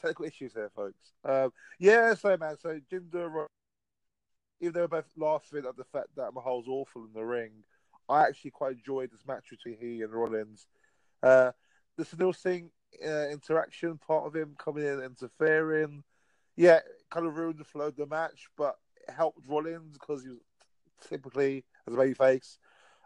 [0.01, 1.13] Technical issues here, folks.
[1.25, 3.47] Um, yeah, so man, so Jinder,
[4.61, 7.51] even though we're both laughing at the fact that Mahal's awful in the ring,
[8.09, 10.67] I actually quite enjoyed this match between he and Rollins.
[11.23, 11.51] Uh,
[12.01, 12.71] the Sunil Singh
[13.05, 16.03] uh, interaction, part of him coming in interfering,
[16.57, 18.77] yeah, kind of ruined the flow of the match, but
[19.09, 20.39] helped Rollins because he was
[21.09, 22.57] typically, as a babyface,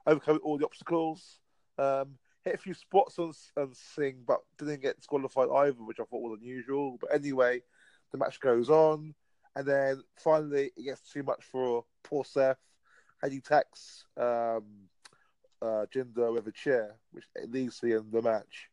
[0.07, 1.41] overcoming all the obstacles.
[1.77, 6.05] Um, hit a few spots on, on Singh, but didn't get disqualified either, which I
[6.05, 6.99] thought was unusual.
[7.01, 7.63] But anyway,
[8.13, 9.15] the match goes on,
[9.57, 12.59] and then finally it gets too much for poor Seth,
[13.23, 14.65] and he attacks um,
[15.61, 18.69] uh, Jinder with a chair, which leads to the end of the match.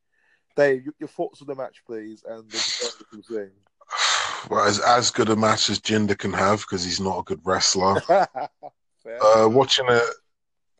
[0.55, 3.51] Dave, your thoughts on the match, please, and the thing.
[4.49, 7.41] Well, as as good a match as Jinder can have because he's not a good
[7.43, 8.01] wrestler.
[8.09, 8.47] uh,
[9.51, 10.03] watching it,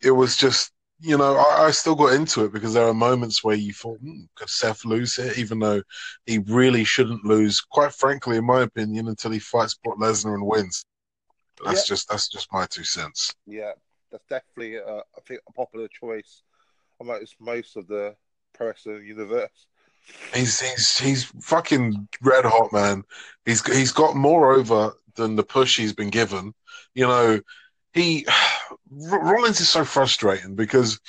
[0.02, 3.44] it was just you know, I, I, still got into it because there are moments
[3.44, 5.82] where you thought, hmm, could Seth lose it, even though
[6.26, 7.60] he really shouldn't lose.
[7.60, 10.86] Quite frankly, in my opinion, until he fights Brock Lesnar and wins.
[11.66, 11.96] That's yeah.
[11.96, 13.34] just that's just my two cents.
[13.48, 13.72] Yeah,
[14.12, 16.44] that's definitely uh, I think a popular choice
[17.00, 18.16] amongst most of the
[18.54, 19.68] pro wrestling universe.
[20.34, 23.04] He's he's he's fucking red hot, man.
[23.46, 26.54] He's he's got more over than the push he's been given.
[26.94, 27.42] You know,
[27.94, 28.26] he
[28.92, 31.00] Rollins is so frustrating because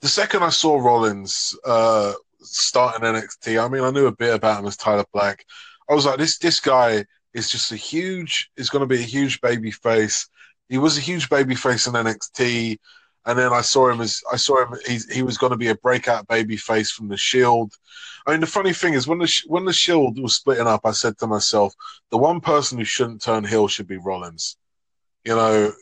[0.00, 4.60] the second I saw Rollins uh, starting NXT, I mean, I knew a bit about
[4.60, 5.44] him as Tyler Black.
[5.88, 9.06] I was like, this this guy is just a huge, is going to be a
[9.06, 10.28] huge baby face.
[10.68, 12.78] He was a huge baby face in NXT,
[13.26, 14.78] and then I saw him as I saw him.
[14.86, 17.72] He he was going to be a breakout baby face from the Shield.
[18.26, 20.92] I mean, the funny thing is when the when the Shield was splitting up, I
[20.92, 21.74] said to myself,
[22.10, 24.56] the one person who shouldn't turn heel should be Rollins
[25.26, 25.72] you know,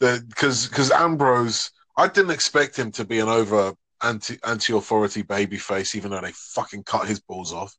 [0.00, 5.94] because because Ambrose, I didn't expect him to be an over anti anti authority babyface,
[5.94, 7.74] even though they fucking cut his balls off.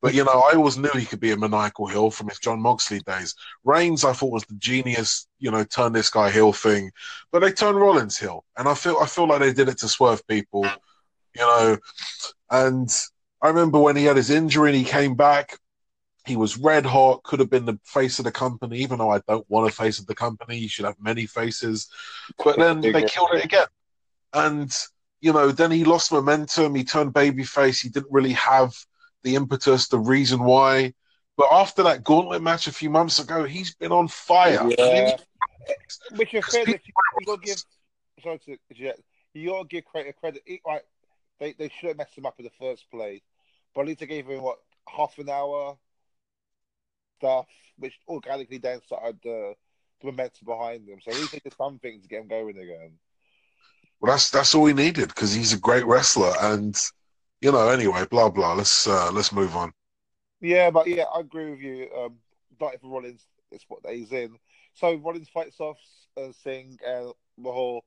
[0.00, 2.60] But you know, I always knew he could be a maniacal heel from his Jon
[2.60, 3.34] Moxley days.
[3.64, 6.90] Reigns, I thought was the genius, you know, turn this guy heel thing,
[7.32, 9.88] but they turned Rollins heel, and I feel I feel like they did it to
[9.88, 10.64] swerve people,
[11.34, 11.78] you know.
[12.50, 12.90] And
[13.42, 15.58] I remember when he had his injury and he came back.
[16.26, 19.22] He was red hot, could have been the face of the company, even though I
[19.26, 20.58] don't want a face of the company.
[20.58, 21.88] He should have many faces.
[22.44, 23.66] But then they killed it again.
[24.34, 24.70] And,
[25.20, 26.74] you know, then he lost momentum.
[26.74, 27.82] He turned babyface.
[27.82, 28.72] He didn't really have
[29.22, 30.94] the impetus, the reason why.
[31.36, 34.68] But after that gauntlet match a few months ago, he's been on fire.
[34.76, 35.16] Yeah.
[36.16, 36.68] Which is fair.
[36.68, 36.78] You,
[37.18, 37.62] you got to give.
[38.22, 38.58] Sorry to
[39.34, 40.16] You got to give credit.
[40.16, 40.42] Credit.
[40.66, 40.84] Like
[41.38, 43.22] they they should have messed him up in the first place,
[43.74, 45.76] but at least they gave him what half an hour
[47.18, 47.46] stuff,
[47.78, 49.54] which organically then started the,
[50.00, 50.98] the momentum behind them.
[51.00, 52.92] So at least they did something to get him going again.
[54.00, 56.78] Well, that's that's all we needed because he's a great wrestler, and
[57.40, 57.68] you know.
[57.68, 58.54] Anyway, blah blah.
[58.54, 59.72] Let's uh, let's move on.
[60.40, 61.88] Yeah, but yeah, I agree with you.
[61.96, 62.16] Um,
[62.60, 64.36] not for Rollins, it's what he's in.
[64.74, 65.78] So Rollins fights off
[66.16, 67.84] uh, Singh and Mahal.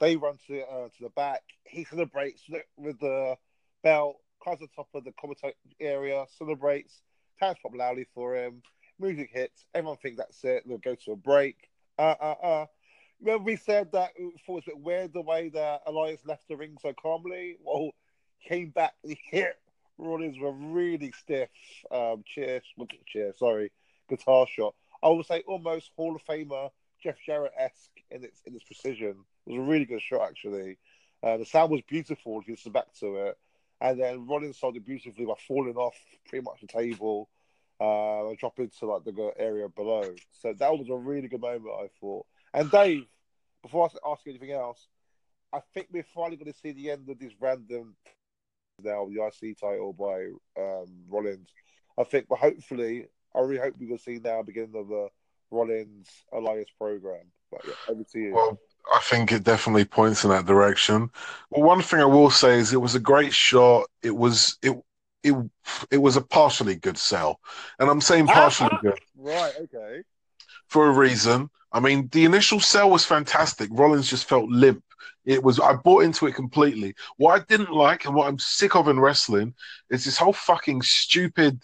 [0.00, 1.42] They run to uh, to the back.
[1.64, 2.42] He celebrates
[2.76, 3.36] with the
[3.82, 7.00] belt, climbs on top of the commentary area, celebrates,
[7.40, 8.62] Towns pop loudly for him.
[8.98, 9.64] Music hits.
[9.74, 10.62] Everyone thinks that's it.
[10.66, 11.68] They'll go to a break.
[11.98, 12.66] Uh, uh, uh.
[13.24, 16.56] Remember we said that it was a bit weird the way that Elias left the
[16.56, 17.56] ring so calmly?
[17.62, 17.90] Well,
[18.46, 19.56] came back and hit
[19.96, 21.48] Rollins were really stiff.
[21.90, 22.62] Um, cheers,
[23.06, 23.72] cheers, sorry,
[24.08, 24.74] guitar shot.
[25.02, 26.70] I would say almost Hall of Famer
[27.02, 29.16] Jeff Jarrett esque in its in its precision.
[29.46, 30.78] It was a really good shot actually.
[31.22, 33.38] Uh, the sound was beautiful if you listen back to it
[33.80, 35.96] and then Rollins sold it beautifully by falling off
[36.28, 37.28] pretty much the table
[37.80, 40.14] uh, and dropping to like the area below.
[40.30, 42.26] So that was a really good moment, I thought.
[42.52, 43.06] And Dave,
[43.64, 44.86] before I ask you anything else,
[45.52, 47.96] I think we're finally going to see the end of this random
[48.82, 50.26] now the IC title by
[50.60, 51.48] um, Rollins.
[51.98, 55.08] I think, but hopefully, I really hope we will see now beginning of the
[55.50, 57.30] Rollins Elias program.
[57.50, 58.34] But yeah, over to you.
[58.34, 58.58] Well,
[58.92, 61.10] I think it definitely points in that direction.
[61.50, 63.86] Well, one thing I will say is it was a great shot.
[64.02, 64.76] It was it
[65.22, 65.34] it
[65.90, 67.40] it was a partially good sell,
[67.78, 68.98] and I'm saying partially ah, good.
[69.16, 69.54] Right.
[69.62, 70.02] Okay.
[70.68, 71.50] For a reason.
[71.72, 73.68] I mean, the initial sell was fantastic.
[73.72, 74.84] Rollins just felt limp.
[75.24, 76.94] It was I bought into it completely.
[77.16, 79.54] What I didn't like and what I'm sick of in wrestling
[79.90, 81.60] is this whole fucking stupid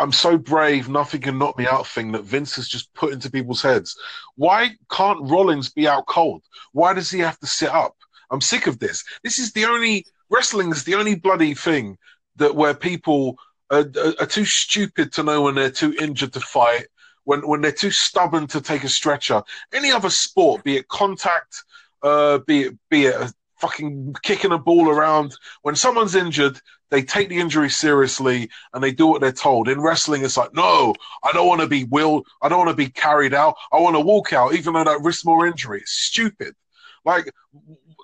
[0.00, 3.30] I'm so brave, nothing can knock me out thing that Vince has just put into
[3.30, 3.94] people's heads.
[4.34, 6.42] Why can't Rollins be out cold?
[6.72, 7.94] Why does he have to sit up?
[8.30, 9.04] I'm sick of this.
[9.22, 11.98] This is the only wrestling is the only bloody thing
[12.36, 13.36] that where people
[13.70, 16.86] are, are, are too stupid to know when they're too injured to fight,
[17.30, 19.40] when when they're too stubborn to take a stretcher.
[19.72, 21.62] Any other sport, be it contact,
[22.02, 25.36] uh, be it be it a fucking kicking a ball around.
[25.62, 29.68] When someone's injured, they take the injury seriously and they do what they're told.
[29.68, 32.26] In wrestling, it's like, no, I don't want to be willed.
[32.42, 33.54] I don't want to be carried out.
[33.72, 35.82] I want to walk out, even though that risks more injury.
[35.82, 36.56] It's stupid.
[37.04, 37.30] Like,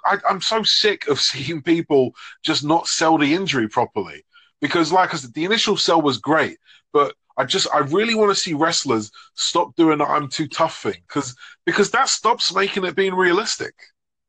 [0.04, 4.22] I, I'm so sick of seeing people just not sell the injury properly.
[4.60, 6.58] Because, like I said, the initial sell was great,
[6.92, 10.82] but I just I really want to see wrestlers stop doing the I'm too tough
[10.82, 13.74] thing because because that stops making it being realistic.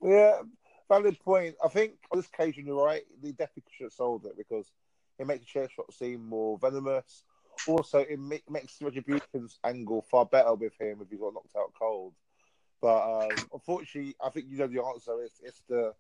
[0.02, 0.42] Yeah,
[0.90, 1.56] valid point.
[1.64, 3.04] I think on this occasion you're right.
[3.22, 4.72] They definitely should have sold it because
[5.20, 7.24] it makes the chair shot seem more venomous.
[7.68, 11.74] Also, it makes the retributions angle far better with him if he got knocked out
[11.80, 12.14] cold.
[12.82, 15.24] But um, unfortunately, I think you know the answer.
[15.24, 15.94] It's it's the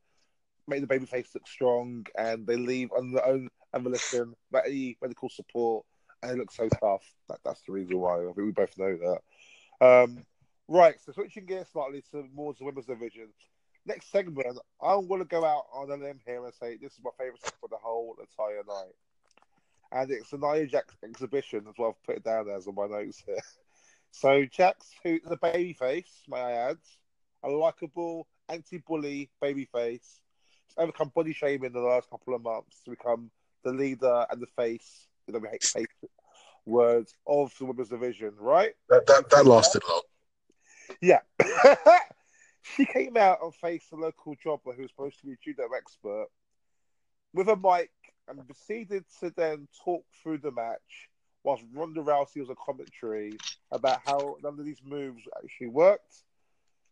[0.68, 5.86] make the babyface look strong, and they leave on their own ammunition, any medical support,
[6.24, 7.04] it looks so tough.
[7.30, 8.20] That, that's the reason why.
[8.20, 9.86] I think we both know that.
[9.86, 10.26] Um,
[10.68, 13.28] right, so switching gears slightly to more to the women's division.
[13.86, 17.00] Next segment, I'm going to go out on a limb here and say this is
[17.04, 18.94] my favourite segment for the whole entire night.
[19.92, 21.90] And it's the Nia Jax exhibition as well.
[21.90, 23.38] I've put it down as on my notes here.
[24.12, 26.78] So Jax, who's a babyface, may I add,
[27.44, 30.22] a likable anti-bully babyface,
[30.78, 33.30] overcome body shaming in the last couple of months to become
[33.64, 35.08] the leader and the face.
[35.28, 35.86] You know, we hate face
[36.66, 38.74] words of the women's division, right?
[38.90, 40.02] That that, that lasted long.
[41.02, 41.20] Yeah.
[42.76, 45.68] she came out and faced a local jobber who was supposed to be a judo
[45.76, 46.28] expert
[47.34, 47.92] with a mic
[48.28, 51.10] and proceeded to then talk through the match
[51.44, 53.38] whilst Ronda Rousey was a commentary
[53.72, 56.24] about how none of these moves actually worked,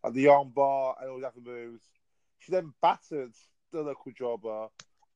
[0.04, 1.84] and the armbar and all the other moves.
[2.40, 3.34] She then battered
[3.74, 4.68] the local jobber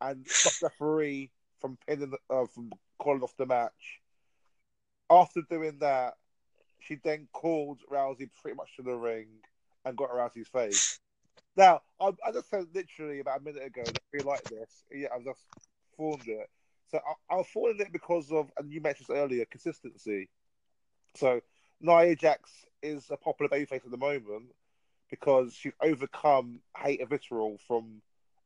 [0.02, 4.02] and stopped the referee from pinning uh, from calling off the match.
[5.10, 6.16] After doing that,
[6.80, 9.28] she then called Rousey pretty much to the ring
[9.86, 11.00] and got Rousey's face.
[11.58, 14.84] Now, I, I just said literally about a minute ago that we like this.
[14.92, 15.42] Yeah, I've just
[15.98, 16.50] formed it.
[16.90, 20.30] So I, I formed it because of, and you mentioned earlier, consistency.
[21.16, 21.42] So
[21.82, 24.46] Nia Jax is a popular babyface at the moment
[25.10, 28.02] because she's overcome hate and vitriol from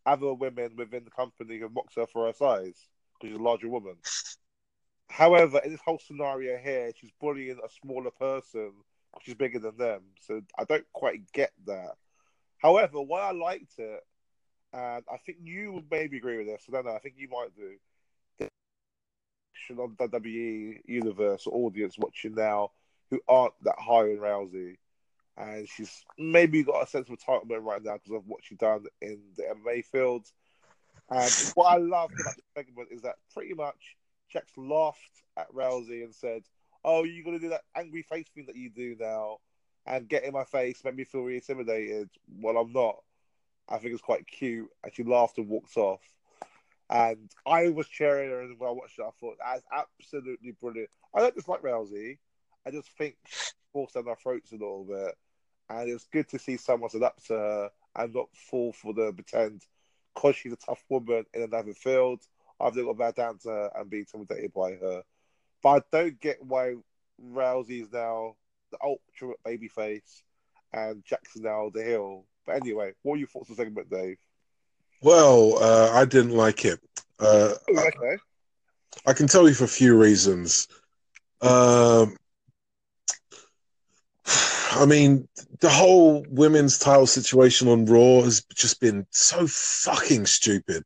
[0.06, 2.76] other women within the company who mocked her for her size
[3.14, 3.96] because she's a larger woman.
[5.10, 8.72] However, in this whole scenario here, she's bullying a smaller person
[9.12, 10.02] because she's bigger than them.
[10.22, 11.96] So I don't quite get that.
[12.58, 14.04] However, why I liked it,
[14.74, 17.28] and I think you would maybe agree with this, I don't know, I think you
[17.30, 17.78] might do.
[19.80, 22.72] On WWE universe audience watching now
[23.10, 24.78] who aren't that high on Rousey.
[25.38, 28.86] And she's maybe got a sense of entitlement right now because of what she's done
[29.02, 30.26] in the MMA field.
[31.10, 33.96] And what I love about the segment is that pretty much
[34.34, 36.44] Jax laughed at Rousey and said,
[36.84, 39.40] "Oh, you're gonna do that angry face thing that you do now,
[39.86, 43.04] and get in my face, make me feel really intimidated." Well, I'm not.
[43.70, 46.02] I think it's quite cute, and she laughed and walked off.
[46.90, 49.04] And I was cheering her when I watched it.
[49.04, 50.90] I thought that's absolutely brilliant.
[51.14, 52.18] I don't dislike like Rousey.
[52.66, 55.16] I just think she forced down our throats a little bit,
[55.70, 59.66] and it's good to see someone up to her and not fall for the pretend
[60.14, 62.22] because she's a tough woman in another field.
[62.60, 65.04] I've got bow down to her and be intimidated by her.
[65.62, 66.76] But I don't get why
[67.22, 68.36] Rousey is now
[68.72, 70.22] the ultimate babyface
[70.74, 72.26] and Jackson now the heel.
[72.46, 74.18] But anyway, what are your thoughts on the segment, Dave?
[75.02, 76.80] Well, uh, I didn't like it.
[77.20, 78.18] Uh, oh, okay.
[79.06, 80.68] I, I, can tell you for a few reasons.
[81.42, 82.18] Um,
[84.76, 85.28] I mean,
[85.60, 90.84] the whole women's title situation on Raw has just been so fucking stupid.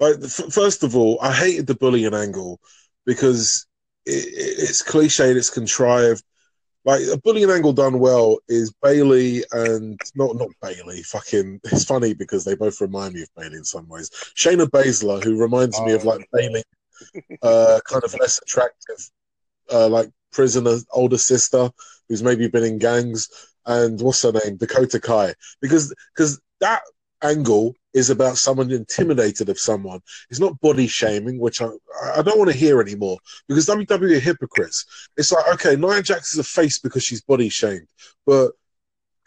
[0.00, 2.60] Like, f- first of all, I hated the bullying angle
[3.06, 3.66] because
[4.06, 6.22] it, it's cliched, it's contrived.
[6.84, 11.02] Like a bullying angle done well is Bailey and not not Bayley.
[11.02, 14.10] Fucking, it's funny because they both remind me of Bailey in some ways.
[14.36, 16.62] Shayna Baszler, who reminds oh, me of like Bailey,
[17.42, 19.10] uh, kind of less attractive,
[19.70, 21.70] uh, like prisoner older sister
[22.08, 23.28] who's maybe been in gangs,
[23.66, 26.82] and what's her name, Dakota Kai, because because that
[27.22, 30.00] angle is about someone intimidated of someone.
[30.30, 31.68] It's not body shaming, which I
[32.14, 33.18] I don't want to hear anymore
[33.48, 34.84] because WWE are hypocrites.
[35.16, 37.88] It's like okay, Nia Jax is a face because she's body shamed,
[38.26, 38.52] but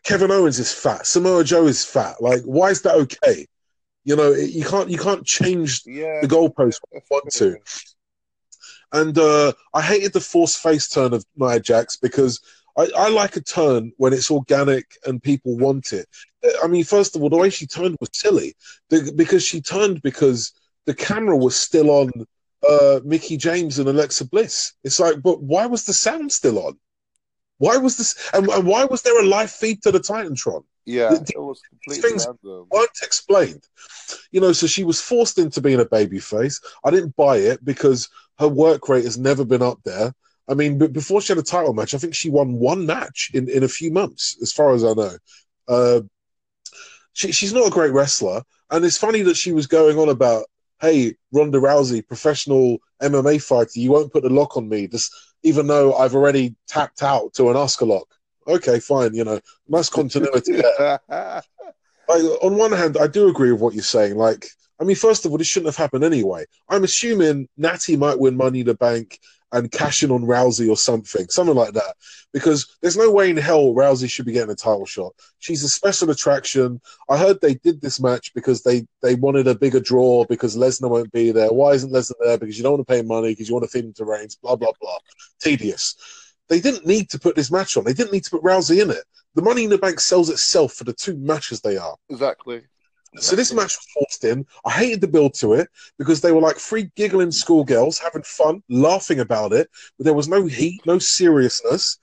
[0.04, 2.22] Kevin Owens is fat, Samoa Joe is fat.
[2.22, 3.48] Like, why is that okay?
[4.04, 7.58] You know, you can't you can't change yeah, the goalpost if you want to.
[8.94, 12.42] And uh, I hated the forced face turn of Nia Jax because
[12.78, 16.08] I, I, like a turn when it's organic and people want it.
[16.64, 18.56] I mean, first of all, the way she turned was silly
[18.90, 20.54] because she turned because
[20.86, 22.12] the camera was still on
[22.68, 24.74] uh, Mickie James and Alexa Bliss.
[24.84, 26.80] It's like, but why was the sound still on?
[27.58, 28.30] Why was this?
[28.34, 30.64] And, and why was there a live feed to the Titantron?
[30.86, 32.68] Yeah, The- it was completely things- random.
[32.72, 33.64] weren't explained.
[34.32, 36.60] You know, so she was forced into being a babyface.
[36.84, 38.10] I didn't buy it because
[38.40, 40.14] her work rate has never been up there.
[40.52, 43.32] I mean, but before she had a title match, I think she won one match
[43.34, 45.18] in, in a few months, as far as I know.
[45.66, 46.02] Uh,
[47.14, 50.44] she, she's not a great wrestler, and it's funny that she was going on about,
[50.82, 55.10] "Hey, Ronda Rousey, professional MMA fighter, you won't put the lock on me, this,
[55.44, 58.08] even though I've already tapped out to an Asuka Lock."
[58.46, 59.40] Okay, fine, you know,
[59.70, 64.18] nice continuity there like, on one hand, I do agree with what you're saying.
[64.18, 64.48] Like,
[64.82, 66.46] I mean, first of all, this shouldn't have happened anyway.
[66.68, 69.20] I'm assuming Natty might win Money in the Bank
[69.52, 71.96] and cashing on Rousey or something, something like that.
[72.34, 75.14] Because there's no way in hell Rousey should be getting a title shot.
[75.40, 76.80] She's a special attraction.
[77.10, 80.90] I heard they did this match because they they wanted a bigger draw because Lesnar
[80.90, 81.50] won't be there.
[81.50, 82.38] Why isn't Lesnar there?
[82.38, 84.36] Because you don't want to pay money because you want to feed him to Reigns.
[84.36, 84.98] Blah blah blah.
[85.42, 85.96] Tedious.
[86.48, 87.84] They didn't need to put this match on.
[87.84, 89.04] They didn't need to put Rousey in it.
[89.36, 91.96] The Money in the Bank sells itself for the two matches they are.
[92.10, 92.64] exactly.
[93.18, 94.46] So this match was forced in.
[94.66, 98.64] I hated the build to it because they were like three giggling schoolgirls having fun,
[98.70, 102.00] laughing about it, but there was no heat, no seriousness.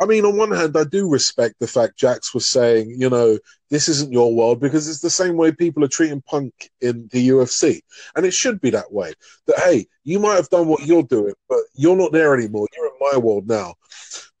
[0.00, 3.38] I mean, on one hand, I do respect the fact Jax was saying, you know,
[3.68, 7.28] this isn't your world because it's the same way people are treating Punk in the
[7.28, 7.80] UFC.
[8.16, 9.12] And it should be that way.
[9.46, 12.66] That, hey, you might have done what you're doing, but you're not there anymore.
[12.74, 13.74] You're in my world now.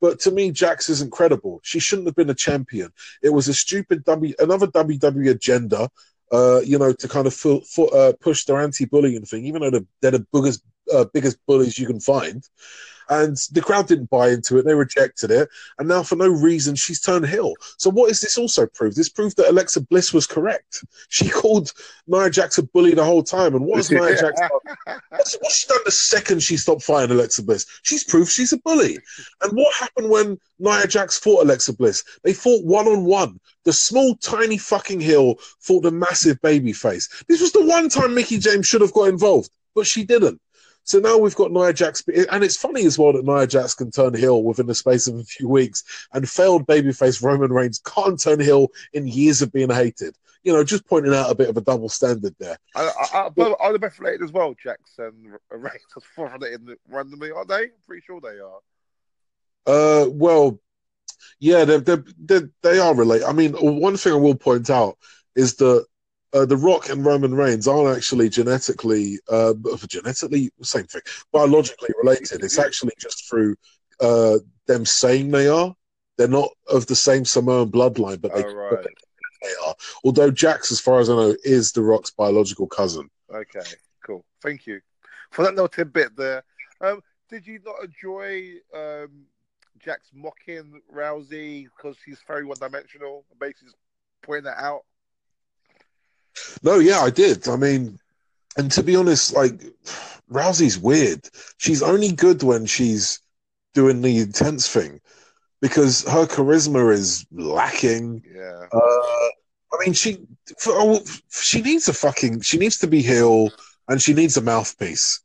[0.00, 1.60] But to me, Jax isn't credible.
[1.62, 2.92] She shouldn't have been a champion.
[3.22, 5.90] It was a stupid W, another WWE agenda,
[6.32, 7.46] uh, you know, to kind of
[7.78, 10.62] uh, push their anti-bullying thing, even though they're, they're the biggest,
[10.92, 12.42] uh, biggest bullies you can find.
[13.10, 15.48] And the crowd didn't buy into it; they rejected it.
[15.78, 17.54] And now, for no reason, she's turned heel.
[17.76, 18.94] So, what is this also prove?
[18.94, 20.84] This proved that Alexa Bliss was correct.
[21.08, 21.72] She called
[22.06, 23.56] Nia Jax a bully the whole time.
[23.56, 24.40] And what has Nia Jax
[24.86, 25.00] done?
[25.10, 27.66] What's, what's she done the second she stopped fighting Alexa Bliss?
[27.82, 28.96] She's proved she's a bully.
[29.42, 32.04] And what happened when Nia Jax fought Alexa Bliss?
[32.22, 33.40] They fought one on one.
[33.64, 37.08] The small, tiny fucking heel fought the massive baby face.
[37.28, 40.40] This was the one time Mickie James should have got involved, but she didn't.
[40.84, 43.90] So now we've got Nia Jax, and it's funny as well that Nia Jax can
[43.90, 48.20] turn heel within the space of a few weeks, and failed babyface Roman Reigns can't
[48.20, 50.16] turn heel in years of being hated.
[50.42, 52.56] You know, just pointing out a bit of a double standard there.
[52.74, 55.82] I, I, I, but are they both related as well, Jackson and Reigns?
[56.16, 57.64] are related randomly, aren't they?
[57.64, 58.60] I'm pretty sure they are.
[59.66, 60.58] Uh, well,
[61.38, 63.26] yeah, they're, they're, they're, they are related.
[63.26, 64.96] I mean, one thing I will point out
[65.36, 65.86] is that
[66.32, 69.54] uh, The Rock and Roman Reigns aren't actually genetically, uh,
[69.88, 71.02] genetically, same thing,
[71.32, 72.44] biologically related.
[72.44, 73.56] It's actually just through
[74.00, 75.74] uh, them saying they are.
[76.16, 78.86] They're not of the same Samoan bloodline, but they, Oh, right.
[79.42, 79.74] they are.
[80.04, 83.08] Although Jax, as far as I know, is The Rock's biological cousin.
[83.34, 83.60] Okay,
[84.04, 84.24] cool.
[84.42, 84.80] Thank you
[85.30, 86.42] for that little tidbit there.
[86.80, 89.22] Um, did you not enjoy um,
[89.78, 93.24] Jax mocking Rousey because he's very one dimensional?
[93.38, 93.72] Basically,
[94.22, 94.84] pointing that out.
[96.62, 97.48] No, yeah, I did.
[97.48, 97.98] I mean,
[98.56, 99.52] and to be honest, like
[100.30, 101.28] Rousey's weird.
[101.58, 103.20] She's only good when she's
[103.74, 105.00] doing the intense thing
[105.60, 108.24] because her charisma is lacking.
[108.34, 108.66] Yeah.
[108.72, 109.28] Uh,
[109.72, 110.18] I mean, she
[110.58, 113.50] for, oh, she needs a fucking she needs to be heel
[113.88, 115.20] and she needs a mouthpiece.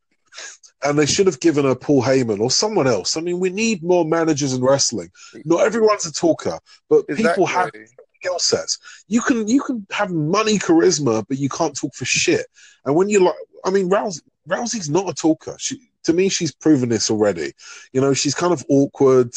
[0.84, 3.18] And they should have given her Paul Heyman or someone else.
[3.18, 5.10] I mean, we need more managers in wrestling.
[5.44, 6.60] Not everyone's a talker,
[6.90, 7.72] but people have.
[8.26, 8.80] Skill sets.
[9.08, 12.48] You can you can have money charisma, but you can't talk for shit.
[12.86, 15.56] And when you like, I mean, Rousey, Rousey's not a talker.
[15.60, 17.54] She, to me, she's proven this already.
[17.92, 19.34] You know, she's kind of awkward.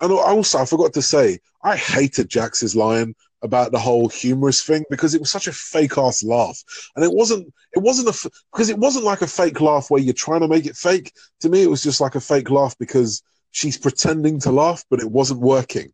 [0.00, 4.84] And also, I forgot to say, I hated Jax's line about the whole humorous thing
[4.90, 6.62] because it was such a fake ass laugh,
[6.96, 7.52] and it wasn't.
[7.74, 10.66] It wasn't a because it wasn't like a fake laugh where you're trying to make
[10.66, 11.12] it fake.
[11.40, 15.00] To me, it was just like a fake laugh because she's pretending to laugh, but
[15.00, 15.92] it wasn't working.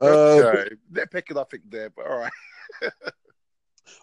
[0.00, 0.74] Uh, Okay.
[0.90, 2.32] They're picking up there, but all right.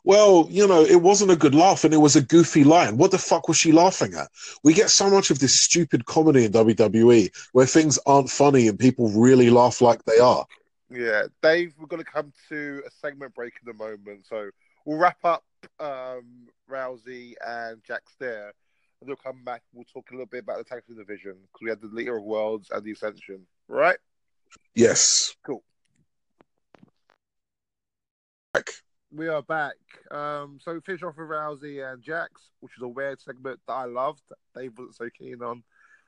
[0.04, 2.98] Well, you know, it wasn't a good laugh and it was a goofy line.
[2.98, 4.30] What the fuck was she laughing at?
[4.64, 8.80] We get so much of this stupid comedy in WWE where things aren't funny and
[8.80, 10.46] people really laugh like they are.
[10.90, 14.26] Yeah, Dave, we're going to come to a segment break in a moment.
[14.28, 14.50] So
[14.86, 15.44] we'll wrap up
[15.80, 18.54] um, Rousey and Jack there.
[19.00, 19.62] And we'll come back.
[19.74, 22.18] We'll talk a little bit about the tag team division because we had the Deleters
[22.18, 23.46] of Worlds and the Ascension.
[23.68, 23.98] Right?
[24.76, 25.36] Yes.
[29.14, 29.76] We are back.
[30.10, 33.74] Um, so we finished off with Rousey and Jax, which is a weird segment that
[33.74, 34.22] I loved.
[34.56, 35.64] They wasn't so keen on.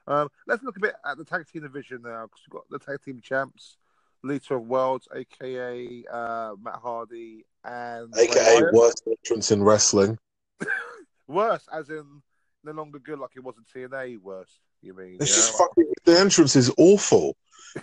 [0.07, 2.79] Um, let's look a bit at the tag team division now because we've got the
[2.79, 3.77] tag team champs,
[4.23, 10.17] Deleters of Worlds, aka uh, Matt Hardy and AKA worst entrance in wrestling.
[11.27, 12.21] Worse, as in
[12.63, 14.21] no longer good like it was in TNA.
[14.21, 15.17] Worse, you mean?
[15.19, 15.35] It's yeah?
[15.35, 17.35] just fucking, the entrance is awful.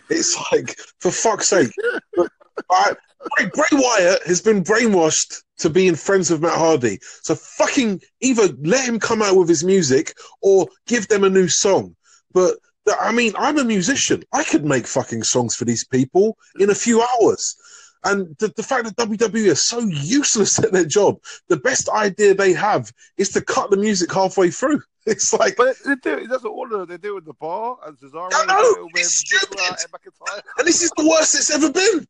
[0.09, 1.73] It's like, for fuck's sake,
[2.71, 2.97] Right?
[3.37, 6.99] Bray, Bray Wyatt has been brainwashed to being friends with Matt Hardy.
[7.23, 11.49] So fucking either let him come out with his music or give them a new
[11.49, 11.95] song.
[12.33, 12.57] But
[13.01, 14.23] I mean, I'm a musician.
[14.33, 17.57] I could make fucking songs for these people in a few hours.
[18.05, 22.35] And the, the fact that WWE is so useless at their job, the best idea
[22.35, 24.83] they have is to cut the music halfway through.
[25.07, 26.27] It's like, but they do.
[26.27, 28.29] That's what all of they do in the bar and Cesaro.
[28.35, 29.59] I know, it's stupid.
[29.59, 32.07] And, and this is the worst it's ever been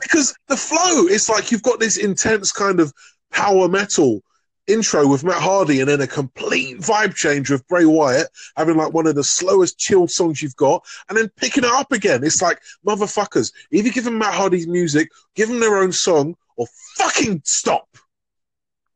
[0.00, 1.06] because the flow.
[1.06, 2.92] It's like you've got this intense kind of
[3.30, 4.22] power metal
[4.66, 8.94] intro with Matt Hardy and then a complete vibe change with Bray Wyatt having like
[8.94, 12.24] one of the slowest chilled songs you've got and then picking it up again.
[12.24, 16.66] It's like motherfuckers, either give them Matt Hardy's music, give them their own song, or
[16.96, 17.88] fucking stop.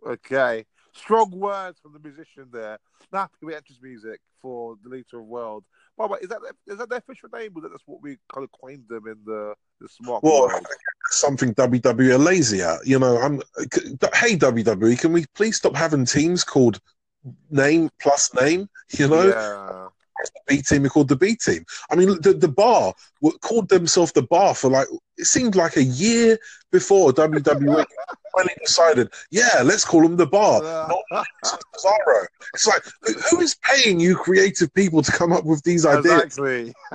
[0.07, 0.65] Okay.
[0.95, 2.79] Strong words from the musician there.
[3.09, 5.65] Snappy with actress music for the Leader of World.
[5.99, 6.39] By the way, is that
[6.69, 7.51] is that their official name?
[7.57, 10.67] Or that's what we kind of coined them in the the smart well, world?
[11.11, 12.87] something WWE are lazy at.
[12.87, 13.43] You know, I'm.
[14.15, 16.81] Hey WWE, can we please stop having teams called
[17.51, 18.69] name plus name?
[18.97, 19.27] You know.
[19.29, 19.89] Yeah.
[20.25, 21.65] The B team are called the B team.
[21.91, 22.93] I mean, the, the bar
[23.41, 26.39] called themselves the bar for like it seemed like a year
[26.73, 27.85] before WWE
[28.35, 32.27] finally decided, yeah, let's call them the bar, not Cesaro.
[32.55, 32.83] It's like,
[33.31, 36.23] who is paying you creative people to come up with these ideas?
[36.23, 36.75] Exactly.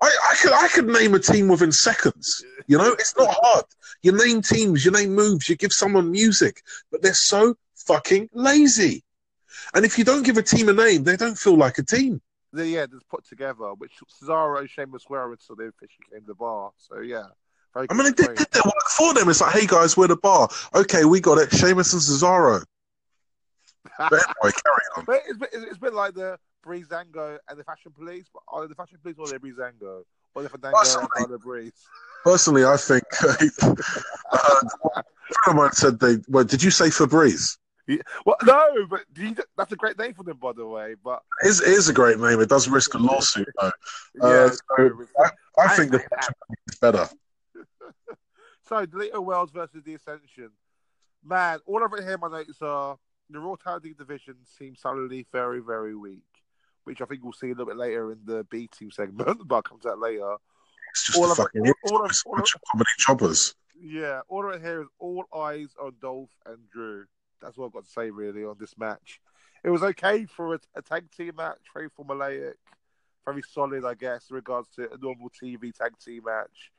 [0.00, 2.44] I, I could I could name a team within seconds.
[2.68, 3.64] You know, it's not hard.
[4.02, 6.62] You name teams, you name moves, you give someone music,
[6.92, 9.02] but they're so fucking lazy.
[9.74, 12.20] And if you don't give a team a name, they don't feel like a team.
[12.54, 16.70] Yeah, they're put together, which Cesaro, Sheamus were until they officially came to the bar.
[16.76, 17.26] So yeah.
[17.74, 19.28] I mean, they did, did their work for them.
[19.28, 20.48] It's like, hey guys, we're the bar.
[20.74, 21.52] Okay, we got it.
[21.52, 22.64] Sheamus and Cesaro.
[23.98, 24.24] but anyway,
[24.64, 25.04] carry on.
[25.04, 28.68] But it's been, it's been like the Breezango and the Fashion Police, but are they
[28.68, 30.02] the Fashion Police or the Breezango?
[30.34, 31.72] Or the Fandango personally, and the Breeze?
[32.22, 33.36] Personally, I think uh,
[34.32, 35.04] a friend
[35.46, 36.18] of mine said they.
[36.28, 37.56] Well, did you say Febreze?
[37.88, 38.02] Yeah.
[38.26, 40.94] Well, no, but you, that's a great name for them, by the way.
[41.02, 42.38] But it is, it is a great name.
[42.40, 43.70] It does risk a lawsuit, though.
[44.20, 45.30] Uh, yeah, so I,
[45.64, 45.98] I, think the
[46.68, 47.08] is better.
[48.62, 50.50] So, Little Worlds versus the Ascension.
[51.24, 52.96] Man, all over here, my notes are
[53.30, 56.24] the Raw Tag Team division seems suddenly very, very weak,
[56.84, 59.56] which I think we'll see a little bit later in the B team segment, but
[59.56, 60.34] I'll come to that later.
[60.90, 63.54] It's just all a fucking all, all, all, all, of, comedy choppers.
[63.80, 67.04] Yeah, all right here is all eyes on Dolph and Drew.
[67.40, 69.20] That's what I've got to say really on this match.
[69.62, 72.54] It was okay for a, a tag team match, very formulaic,
[73.24, 76.72] very solid, I guess, in regards to a normal TV tag team match.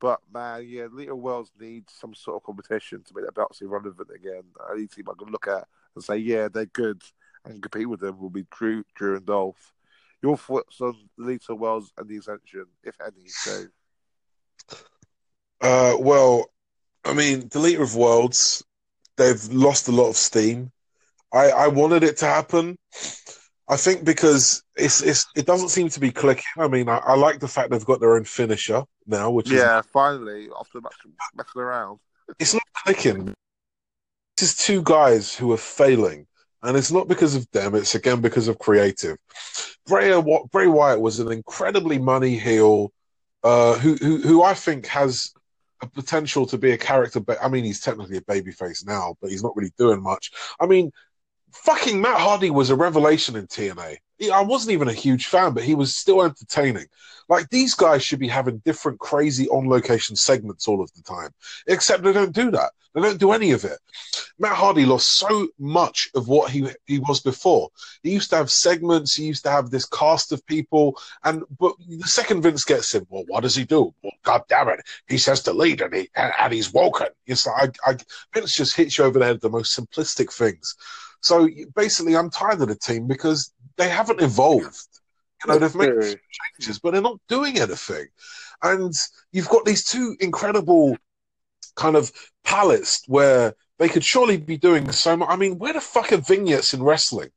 [0.00, 4.08] But man, yeah, Little Worlds needs some sort of competition to make that belt relevant
[4.14, 4.44] again.
[4.72, 7.02] Any team I can look at and say, yeah, they're good
[7.44, 9.74] and compete with them will be Drew, Drew and Dolph.
[10.22, 13.68] Your thoughts on Little Worlds and the Ascension, if any, Dave?
[15.60, 16.50] Uh, well,
[17.04, 18.64] I mean, the Deleters of Worlds,
[19.16, 20.72] they've lost a lot of steam.
[21.32, 22.78] I, I wanted it to happen.
[23.68, 26.44] I think because it's it's it doesn't seem to be clicking.
[26.56, 29.58] I mean, I, I like the fact they've got their own finisher now, which is
[29.58, 31.98] yeah, is, finally after messing around,
[32.38, 33.34] it's not clicking.
[34.36, 36.26] This is two guys who are failing,
[36.62, 37.74] and it's not because of them.
[37.74, 39.18] It's again because of creative.
[39.86, 40.18] Bray
[40.50, 42.90] Bray Wyatt was an incredibly money heel,
[43.44, 45.32] uh, who who who I think has
[45.82, 47.20] a potential to be a character.
[47.20, 50.32] But I mean, he's technically a babyface now, but he's not really doing much.
[50.58, 50.90] I mean,
[51.52, 53.96] fucking Matt Hardy was a revelation in TNA.
[54.32, 56.86] I wasn't even a huge fan, but he was still entertaining.
[57.28, 61.30] Like these guys should be having different crazy on location segments all of the time,
[61.66, 62.72] except they don't do that.
[62.94, 63.78] They don't do any of it.
[64.38, 67.68] Matt Hardy lost so much of what he he was before.
[68.02, 69.14] He used to have segments.
[69.14, 73.06] He used to have this cast of people, and but the second Vince gets him,
[73.10, 73.94] well, what does he do?
[74.02, 77.08] Well, God damn it, he says to lead, and he and, and he's woken.
[77.26, 77.96] It's like I, I,
[78.32, 80.74] Vince just hits you over the head the most simplistic things.
[81.20, 84.86] So basically, I'm tired of the team because they haven't evolved.
[85.44, 86.18] You know, they've made
[86.58, 88.06] changes, but they're not doing anything.
[88.62, 88.92] And
[89.32, 90.96] you've got these two incredible
[91.76, 92.10] kind of
[92.44, 95.28] palettes where they could surely be doing so much.
[95.30, 97.30] I mean, where the fuck are vignettes in wrestling?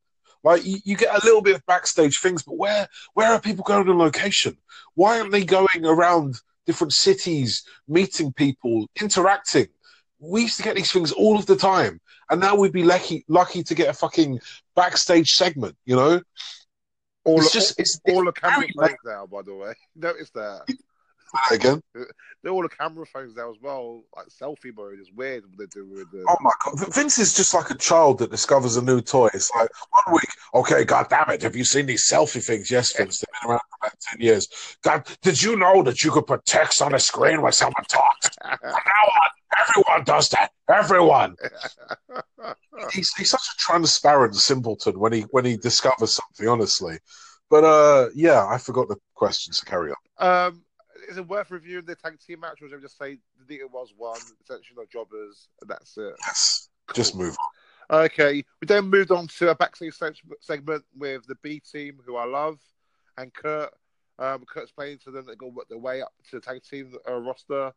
[0.43, 3.63] Like you, you, get a little bit of backstage things, but where where are people
[3.63, 4.57] going on location?
[4.95, 9.67] Why aren't they going around different cities, meeting people, interacting?
[10.19, 12.01] We used to get these things all of the time
[12.31, 14.39] and now we'd be lucky lucky to get a fucking
[14.75, 15.75] backstage segment.
[15.85, 16.21] You know,
[17.25, 19.27] all it's just it's all, a camera phones now.
[19.27, 20.61] By the way, notice that.
[21.51, 21.81] again.
[22.43, 24.97] They're all the camera phones now as well, like selfie mode.
[24.99, 26.25] It's weird what they do with the.
[26.27, 29.29] Oh my god, Vince is just like a child that discovers a new toy.
[29.33, 32.71] It's like one week, okay, god damn it, have you seen these selfie things?
[32.71, 34.47] Yes, Vince, they've been around for about ten years.
[34.81, 38.29] God, did you know that you could put text on a screen when someone talks?
[38.43, 39.29] Now on,
[39.67, 40.51] everyone does that.
[40.69, 41.35] Everyone.
[42.93, 46.47] he's he's such a transparent simpleton when he when he discovers something.
[46.47, 46.99] Honestly,
[47.49, 50.47] but uh, yeah, I forgot the questions to carry on.
[50.49, 50.63] Um,
[51.09, 53.71] is it worth reviewing the tag team match, or should we just say the it
[53.71, 56.13] was one, essentially not jobbers, and that's it?
[56.25, 56.95] Yes, cool.
[56.95, 58.03] just move on.
[58.05, 59.93] Okay, we then moved on to a backstage
[60.39, 62.59] segment with the B team, who I love,
[63.17, 63.71] and Kurt.
[64.17, 67.13] Um, Kurt's to them they to work their way up to the tag team uh,
[67.15, 67.73] roster.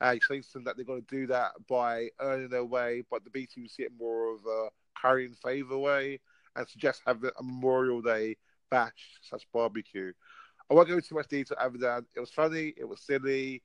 [0.00, 0.14] Uh,
[0.52, 3.66] them that they're going to do that by earning their way, but the B team
[3.66, 4.68] see it more of a
[5.00, 6.20] carrying favor way
[6.54, 8.36] and suggest having a Memorial Day
[8.70, 10.12] bash such barbecue.
[10.70, 13.62] I won't go into much detail other than it was funny, it was silly.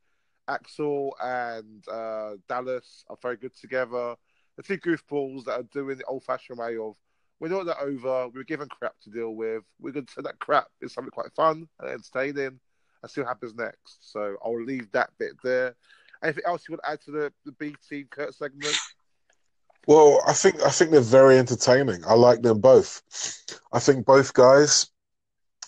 [0.47, 4.15] Axel and uh, Dallas are very good together.
[4.57, 6.95] The two goofballs that are doing the old fashioned way of
[7.39, 9.63] we're not that over, we're given crap to deal with.
[9.79, 12.59] We're going to turn that crap into something quite fun and entertaining
[13.01, 14.11] and see what happens next.
[14.11, 15.75] So I'll leave that bit there.
[16.23, 18.77] Anything else you want to add to the, the B team Kurt segment?
[19.87, 22.03] Well, I think I think they're very entertaining.
[22.05, 23.01] I like them both.
[23.73, 24.87] I think both guys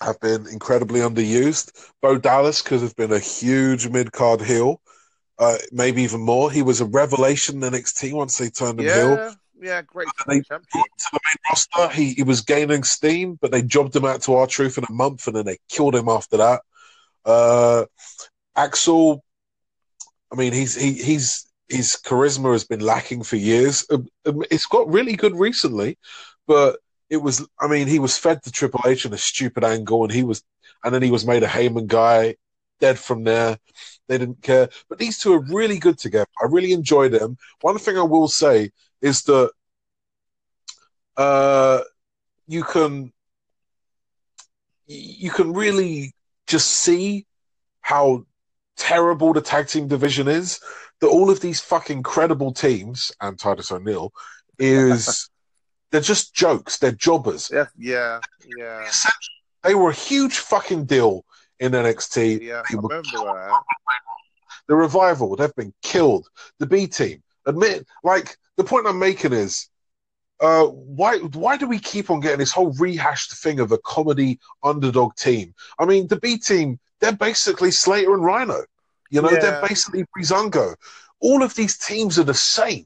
[0.01, 1.71] have been incredibly underused.
[2.01, 4.81] Bo Dallas could have been a huge mid card heel,
[5.39, 6.51] uh, maybe even more.
[6.51, 9.35] He was a revelation in the NXT once they turned him yeah, heel.
[9.59, 10.07] Yeah, great.
[10.27, 14.21] They, to the main roster, he, he was gaining steam, but they jobbed him out
[14.23, 16.61] to R-Truth in a month, and then they killed him after that.
[17.23, 17.85] Uh,
[18.57, 19.23] Axel,
[20.33, 23.85] I mean, he's he, he's his charisma has been lacking for years.
[23.91, 25.97] Um, um, it's got really good recently,
[26.47, 26.79] but
[27.09, 30.11] it was I mean he was fed to Triple H in a stupid angle, and
[30.11, 30.43] he was
[30.83, 32.35] and then he was made a Heyman guy,
[32.79, 33.59] dead from there.
[34.07, 36.27] They didn't care, but these two are really good together.
[36.41, 37.37] I really enjoy them.
[37.61, 38.71] One thing I will say
[39.01, 39.51] is that
[41.15, 41.81] uh,
[42.47, 43.13] you can
[44.87, 46.13] you can really
[46.47, 47.27] just see
[47.81, 48.25] how
[48.77, 50.59] terrible the tag team division is.
[51.01, 54.13] That all of these fucking credible teams and Titus O'Neil
[54.57, 55.29] is
[55.91, 56.77] they're just jokes.
[56.77, 57.49] They're jobbers.
[57.53, 58.19] Yeah, yeah,
[58.57, 58.89] yeah.
[59.63, 61.25] They were a huge fucking deal
[61.59, 62.41] in NXT.
[62.41, 63.61] Yeah, I remember that.
[64.67, 66.27] The revival, they've been killed.
[66.59, 69.69] The B team, admit, like the point I'm making is,
[70.39, 74.39] uh, why why do we keep on getting this whole rehashed thing of a comedy
[74.63, 75.53] underdog team?
[75.79, 78.63] I mean, the B team, they're basically Slater and Rhyno.
[79.09, 79.39] You know, yeah.
[79.39, 80.75] they're basically Breezango.
[81.19, 82.85] All of these teams are the same,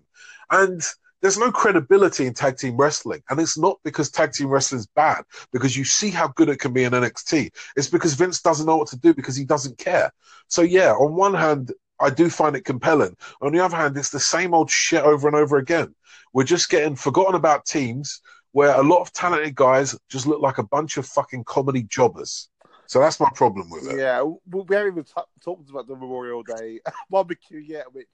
[0.49, 0.81] and
[1.21, 3.21] there's no credibility in tag team wrestling.
[3.29, 6.59] And it's not because tag team wrestling is bad, because you see how good it
[6.59, 7.51] can be in NXT.
[7.75, 10.11] It's because Vince doesn't know what to do because he doesn't care.
[10.47, 13.15] So, yeah, on one hand, I do find it compelling.
[13.41, 15.93] On the other hand, it's the same old shit over and over again.
[16.33, 20.57] We're just getting forgotten about teams where a lot of talented guys just look like
[20.57, 22.49] a bunch of fucking comedy jobbers.
[22.87, 23.97] So that's my problem with it.
[23.97, 25.11] Yeah, we haven't even t-
[25.43, 26.79] talked about the Memorial Day
[27.09, 28.07] barbecue yet, which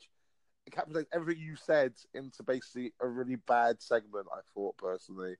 [0.70, 4.28] encapsulates everything you said into basically a really bad segment.
[4.34, 5.36] I thought personally,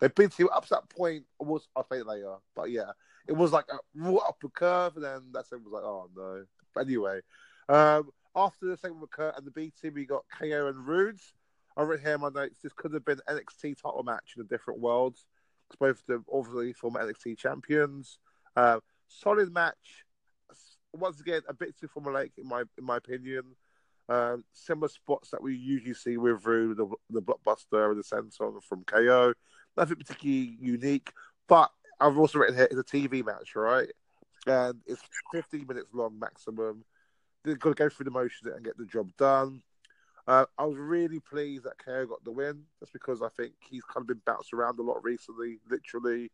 [0.00, 1.24] they've been to up to that point.
[1.40, 2.92] Was I'll say it later, but yeah,
[3.26, 6.08] it was like a right up a curve, and then that segment was like, oh
[6.16, 6.44] no.
[6.74, 7.20] But anyway,
[7.68, 11.20] um, after the segment with Kurt and the B team, we got KO and Roode.
[11.76, 12.60] I wrote here my notes.
[12.62, 15.16] This could have been NXT title match in a different world.
[15.68, 18.18] Because both of them obviously former NXT champions.
[18.58, 20.04] Uh, solid match.
[20.92, 23.44] Once again, a bit too formulaic in my in my opinion.
[24.08, 28.60] Um, similar spots that we usually see with Roode, the, the blockbuster and the senton
[28.64, 29.34] from KO.
[29.76, 31.12] Nothing particularly unique,
[31.46, 33.88] but I've also written here it's a TV match, right?
[34.46, 35.02] And it's
[35.32, 36.84] 15 minutes long maximum.
[37.44, 39.62] They've got to go through the motions and get the job done.
[40.26, 43.84] Uh, I was really pleased that KO got the win, just because I think he's
[43.84, 46.32] kind of been bounced around a lot recently, literally,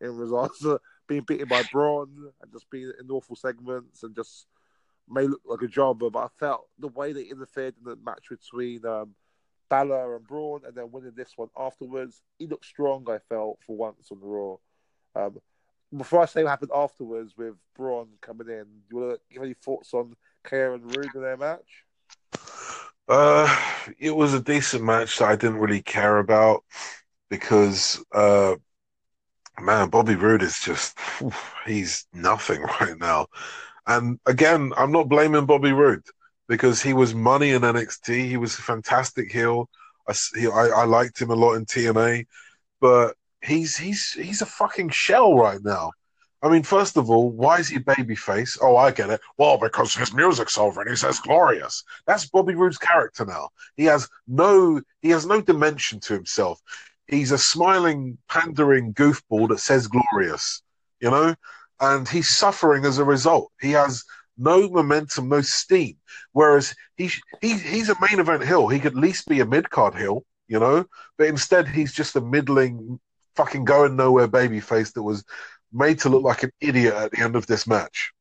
[0.00, 4.46] in regards to being beaten by Braun and just being in awful segments and just
[5.08, 8.28] may look like a jobber, but I felt the way they interfered in the match
[8.28, 9.14] between um,
[9.68, 13.06] Balor and Braun, and then winning this one afterwards, he looked strong.
[13.08, 14.56] I felt for once on Raw.
[15.14, 15.40] Um,
[15.96, 19.42] before I say what happened afterwards with Braun coming in, do you want to give
[19.42, 21.84] any thoughts on KO and Roode in their match?
[23.08, 23.56] Uh,
[23.98, 26.64] it was a decent match that I didn't really care about
[27.30, 28.56] because, uh,
[29.60, 30.98] man, Bobby Roode is just,
[31.66, 33.26] he's nothing right now.
[33.86, 36.04] And again, I'm not blaming Bobby Roode
[36.48, 38.28] because he was money in NXT.
[38.28, 39.68] He was a fantastic heel.
[40.08, 42.26] I, he, I, I liked him a lot in TNA,
[42.80, 45.92] but he's he's he's a fucking shell right now.
[46.42, 48.58] I mean, first of all, why is he babyface?
[48.60, 49.20] Oh, I get it.
[49.38, 51.82] Well, because his music's over and he says glorious.
[52.06, 53.48] That's Bobby Roode's character now.
[53.76, 56.60] He has no he has no dimension to himself.
[57.08, 60.62] He's a smiling, pandering goofball that says glorious,
[61.00, 61.34] you know?
[61.80, 63.52] And he's suffering as a result.
[63.60, 64.04] He has
[64.38, 65.96] no momentum, no steam.
[66.32, 68.68] Whereas he, he he's a main event heel.
[68.68, 70.84] He could at least be a mid card heel, you know?
[71.16, 72.98] But instead he's just a middling
[73.36, 75.24] fucking going nowhere baby face that was
[75.72, 78.12] made to look like an idiot at the end of this match.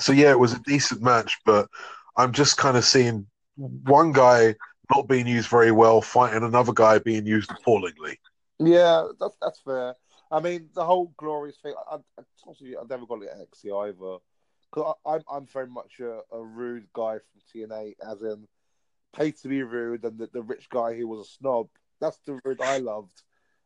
[0.00, 1.68] So yeah, it was a decent match, but
[2.16, 4.54] I'm just kind of seeing one guy
[4.90, 8.18] not being used very well fighting another guy being used appallingly.
[8.58, 9.94] Yeah, that's that's fair.
[10.30, 11.74] I mean, the whole glorious thing.
[11.90, 14.18] I, I, I never got it at NXT either,
[14.70, 18.46] because I'm I'm very much a, a, rude guy from TNA, as in
[19.12, 21.68] paid to be rude, and the, the rich guy who was a snob.
[22.00, 23.22] That's the Roode I loved.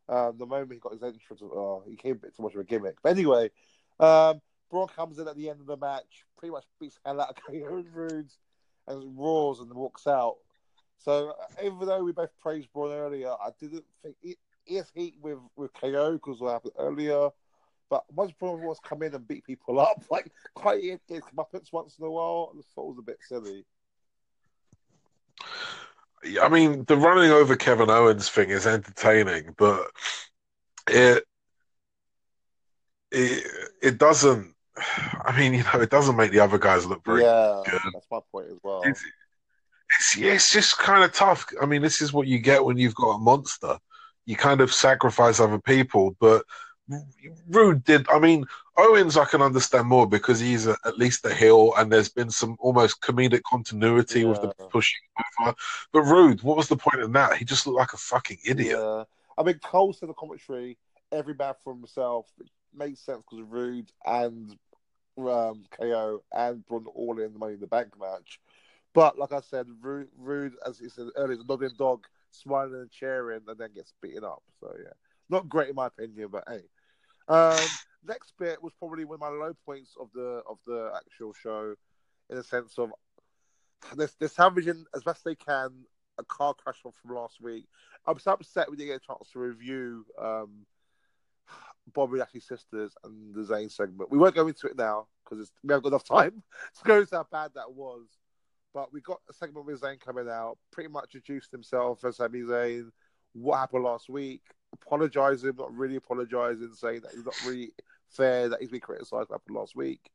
[0.08, 2.60] Um, the moment he got his entrance, oh, he came a bit too much of
[2.60, 2.96] a gimmick.
[3.02, 3.50] But anyway,
[4.00, 7.30] um, Braun comes in at the end of the match, pretty much beats hell out
[7.30, 8.30] of and Roode,
[8.86, 10.36] and roars and walks out.
[10.98, 15.14] So uh, even though we both praised Braun earlier, I didn't think it is heat
[15.20, 17.30] with with KO because what happened earlier.
[17.90, 21.98] But once Braun was come in and beat people up, like quite get comeuppance once
[21.98, 23.64] in a while, I thought it was a bit silly.
[26.40, 29.90] I mean, the running over Kevin Owens thing is entertaining, but
[30.88, 31.24] it
[33.10, 33.46] it
[33.82, 34.54] it doesn't.
[34.76, 37.80] I mean, you know, it doesn't make the other guys look very yeah, good.
[37.92, 38.82] That's my point as well.
[38.84, 39.02] It's,
[39.98, 41.46] it's, yeah, it's just kind of tough.
[41.60, 43.78] I mean, this is what you get when you've got a monster.
[44.26, 46.44] You kind of sacrifice other people, but
[47.48, 48.06] Roode did.
[48.08, 51.92] I mean, Owens, I can understand more because he's a, at least a heel, and
[51.92, 54.28] there's been some almost comedic continuity yeah.
[54.28, 55.00] with the pushing
[55.40, 55.54] over.
[55.92, 57.36] But Roode, what was the point in that?
[57.36, 58.78] He just looked like a fucking idiot.
[58.80, 59.04] Yeah.
[59.36, 60.78] I mean, Cole said the commentary,
[61.12, 62.26] every man for himself.
[62.40, 64.56] It makes sense because Roode and
[65.18, 68.40] um, KO and Braun all in the Money in the Bank match.
[68.94, 72.90] But like I said, rude, Roode as he said earlier, the nodding dog, smiling and
[72.90, 74.42] cheering, and then gets beaten up.
[74.60, 74.92] So yeah,
[75.28, 76.62] not great in my opinion, but hey.
[77.26, 77.66] Um,
[78.06, 81.74] next bit was probably one of my low points of the of the actual show,
[82.30, 82.92] in the sense of
[83.96, 85.70] they're, they're salvaging as best they can
[86.18, 87.66] a car crash from last week.
[88.06, 90.66] I'm so upset we didn't get a chance to review um,
[91.92, 94.10] Bobby Lashley's sisters and the Zayn segment.
[94.10, 96.42] We won't go into it now because we haven't got enough time
[96.78, 98.06] to go into how bad that was.
[98.74, 102.40] But we got a segment with Zayn coming out, pretty much introduced himself as Sami
[102.40, 102.90] Zayn,
[103.32, 107.72] what happened last week, apologizing, not really apologizing, saying that he's not really
[108.10, 110.10] fair, that he's been criticized what happened last week.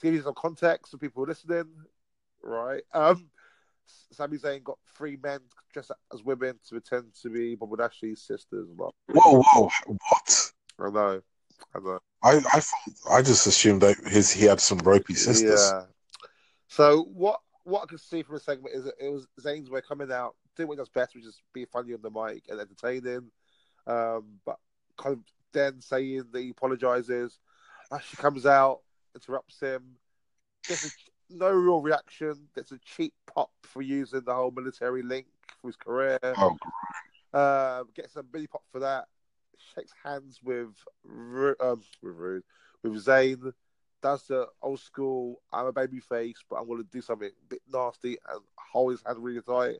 [0.00, 1.64] To give you some context for people listening,
[2.42, 2.82] right?
[2.92, 3.30] Um,
[4.12, 5.40] Sami Zayn got three men
[5.72, 8.68] dressed as women to pretend to be Bobby Lashley's sisters.
[8.76, 10.52] Whoa, whoa, what?
[10.78, 11.22] I know.
[11.74, 11.98] I know.
[12.22, 12.62] I I,
[13.10, 15.72] I just assumed that his he had some ropey sisters.
[15.72, 15.84] Yeah.
[16.68, 20.10] So what what I can see from the segment is it was Zayn's way coming
[20.10, 23.30] out, doing what he does best, which is be funny on the mic and entertaining.
[23.86, 24.58] Um, but
[24.96, 25.20] kind of
[25.52, 27.38] then saying that he apologizes.
[27.90, 28.80] Lashley comes out,
[29.14, 29.82] interrupts him.
[30.66, 30.90] Gets a,
[31.30, 32.48] no real reaction.
[32.54, 35.26] Gets a cheap pop for using the whole military link
[35.60, 36.18] for his career.
[36.22, 36.56] Oh,
[37.34, 39.04] uh, gets a mini pop for that.
[39.74, 40.74] Shakes hands with
[41.06, 42.44] um, with Roode,
[42.82, 43.52] with Zayn
[44.02, 47.62] does the old school, I'm a baby face, but I'm to do something a bit
[47.72, 49.78] nasty and hold his hand really tight,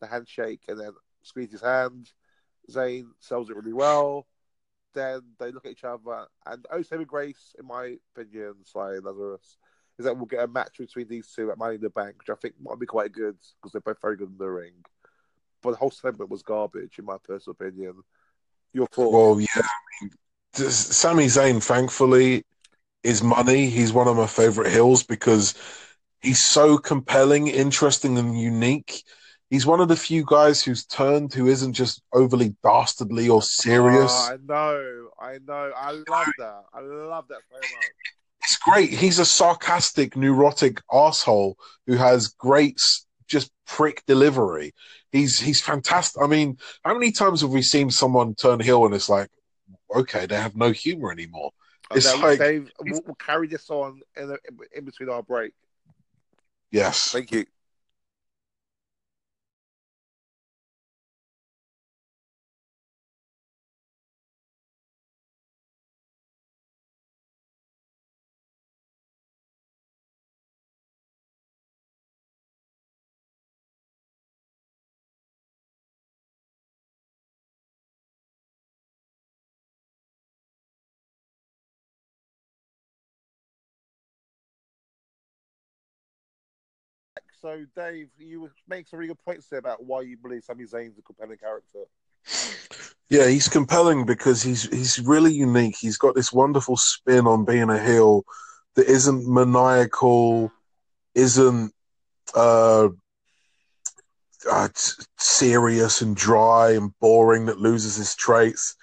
[0.00, 0.92] the handshake, and then
[1.22, 2.10] squeeze his hand.
[2.70, 4.26] Zayn sells it really well.
[4.94, 9.58] Then they look at each other, and oh, saving grace, in my opinion, Sly Lazarus,
[9.98, 12.30] is that we'll get a match between these two at Money in the Bank, which
[12.30, 14.72] I think might be quite good because they're both very good in the ring.
[15.62, 17.94] But the whole segment was garbage, in my personal opinion.
[18.72, 19.12] Your thoughts?
[19.12, 20.68] Well, yeah.
[20.70, 22.42] Sami Zayn, thankfully,
[23.06, 23.70] is money.
[23.70, 25.54] He's one of my favorite heels because
[26.20, 29.04] he's so compelling, interesting, and unique.
[29.48, 34.12] He's one of the few guys who's turned who isn't just overly dastardly or serious.
[34.12, 35.72] Oh, I know, I know.
[35.76, 36.62] I love that.
[36.74, 37.90] I love that so much.
[38.42, 38.90] It's great.
[38.90, 42.80] He's a sarcastic, neurotic asshole who has great
[43.28, 44.74] just prick delivery.
[45.12, 46.20] He's he's fantastic.
[46.22, 49.30] I mean, how many times have we seen someone turn heel and it's like,
[49.94, 51.52] okay, they have no humor anymore?
[51.94, 52.40] It's like
[52.80, 54.36] we'll, we'll, carry this on in,
[54.74, 55.52] in between our break.
[56.70, 57.12] Yes.
[57.12, 57.46] Thank you.
[87.40, 90.98] So, Dave, you make some really good points there about why you believe Sami Zayn's
[90.98, 91.84] a compelling character.
[93.08, 95.76] Yeah, he's compelling because he's he's really unique.
[95.78, 98.24] He's got this wonderful spin on being a heel
[98.74, 100.50] that isn't maniacal,
[101.14, 101.72] isn't
[102.34, 102.88] uh,
[104.50, 104.68] uh,
[105.18, 108.74] serious and dry and boring that loses his traits.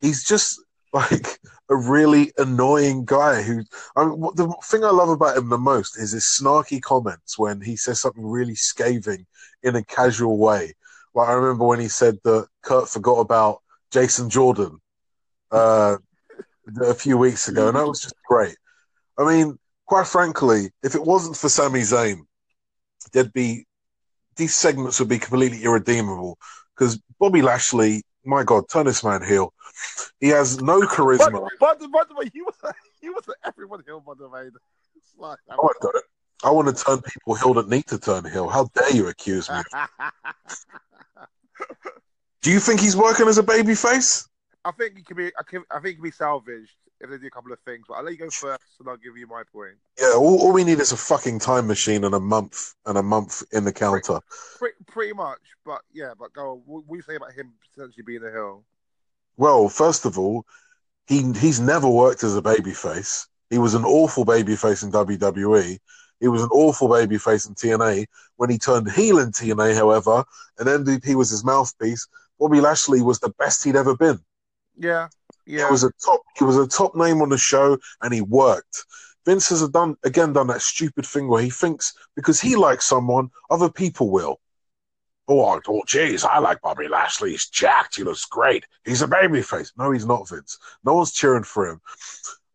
[0.00, 0.60] He's just
[0.94, 3.64] like a really annoying guy who
[3.96, 7.60] I mean, the thing I love about him the most is his snarky comments when
[7.60, 9.26] he says something really scathing
[9.62, 10.74] in a casual way.
[11.14, 14.80] Like I remember when he said that Kurt forgot about Jason Jordan
[15.50, 15.96] uh,
[16.80, 18.56] a few weeks ago, and that was just great.
[19.18, 22.20] I mean, quite frankly, if it wasn't for Sami Zayn,
[23.12, 23.66] there'd be
[24.36, 26.38] these segments would be completely irredeemable
[26.76, 29.52] because Bobby Lashley, my God, turn this man heel.
[30.20, 31.48] He has no charisma.
[31.60, 32.54] But, but, by the way, he was
[33.00, 34.50] he was everyone heel by the way.
[35.16, 36.04] Like, oh, I it.
[36.44, 38.48] I want to turn people heel that need to turn heel.
[38.48, 39.60] How dare you accuse me?
[42.42, 44.28] Do you think he's working as a babyface?
[44.64, 45.26] I think he can be.
[45.38, 47.84] I, can, I think he can be salvaged if they do a couple of things.
[47.88, 49.76] But I'll let you go first, and I'll give you my point.
[50.00, 53.02] Yeah, all, all we need is a fucking time machine and a month and a
[53.02, 54.20] month in the counter.
[54.58, 56.12] Pretty, pretty much, but yeah.
[56.18, 56.62] But go.
[56.66, 58.64] What, what do you say about him potentially being a heel?
[59.36, 60.44] Well, first of all,
[61.06, 63.26] he he's never worked as a babyface.
[63.50, 65.78] He was an awful babyface in WWE.
[66.20, 68.06] He was an awful babyface in TNA.
[68.36, 70.24] When he turned heel in TNA, however,
[70.58, 72.06] and MVP was his mouthpiece,
[72.38, 74.18] Bobby Lashley was the best he'd ever been.
[74.76, 75.08] Yeah,
[75.46, 75.66] yeah.
[75.66, 76.20] He was a top.
[76.38, 78.84] He was a top name on the show, and he worked.
[79.26, 83.30] Vince has done again done that stupid thing where he thinks because he likes someone,
[83.50, 84.40] other people will.
[85.26, 87.30] Oh, oh, geez, I like Bobby Lashley.
[87.30, 87.96] He's jacked.
[87.96, 88.66] He looks great.
[88.84, 89.72] He's a babyface.
[89.78, 90.58] No, he's not, Vince.
[90.84, 91.80] No one's cheering for him.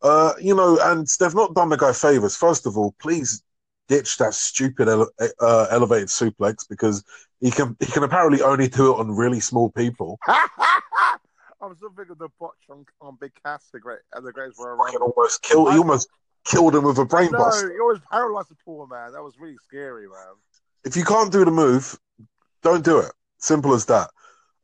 [0.04, 2.36] Uh, you know, and they've not done the guy favors.
[2.36, 3.42] First of all, please
[3.88, 5.10] ditch that stupid ele-
[5.42, 7.04] uh, elevated suplex because
[7.42, 10.20] he can he can apparently only do it on really small people.
[11.62, 14.60] I'm still thinking of the botch on, on Big Cass, the great and the greatest
[14.60, 14.96] were around.
[14.98, 15.72] almost killed.
[15.72, 16.08] He almost
[16.46, 17.66] killed him with a brain no, bust.
[17.66, 19.12] he always paralyzed the poor man.
[19.14, 20.36] That was really scary, man.
[20.86, 22.00] If you can't do the move,
[22.64, 23.12] don't do it.
[23.40, 24.10] Simple as that.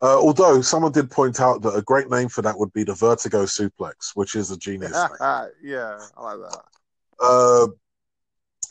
[0.02, 2.94] Uh, although someone did point out that a great name for that would be the
[2.94, 4.92] Vertigo Suplex, which is a genius
[5.64, 6.62] yeah, I like that.
[7.20, 7.68] Uh,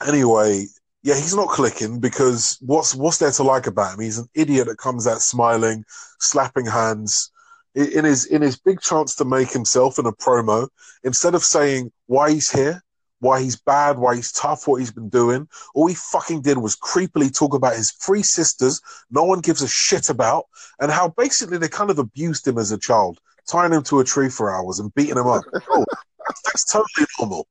[0.07, 0.67] anyway,
[1.03, 4.01] yeah, he's not clicking because what's what's there to like about him?
[4.01, 5.85] He's an idiot that comes out smiling,
[6.21, 7.31] slapping hands.
[7.75, 10.69] In his in his big chance to make himself in a promo,
[11.03, 12.81] instead of saying why he's here,
[13.19, 16.77] why he's bad, why he's tough, what he's been doing, all he fucking did was
[16.77, 20.45] creepily talk about his three sisters no one gives a shit about,
[20.79, 23.19] and how basically they kind of abused him as a child,
[23.51, 25.43] tying him to a tree for hours and beating him up.
[25.71, 25.85] oh,
[26.45, 27.49] that's totally normal.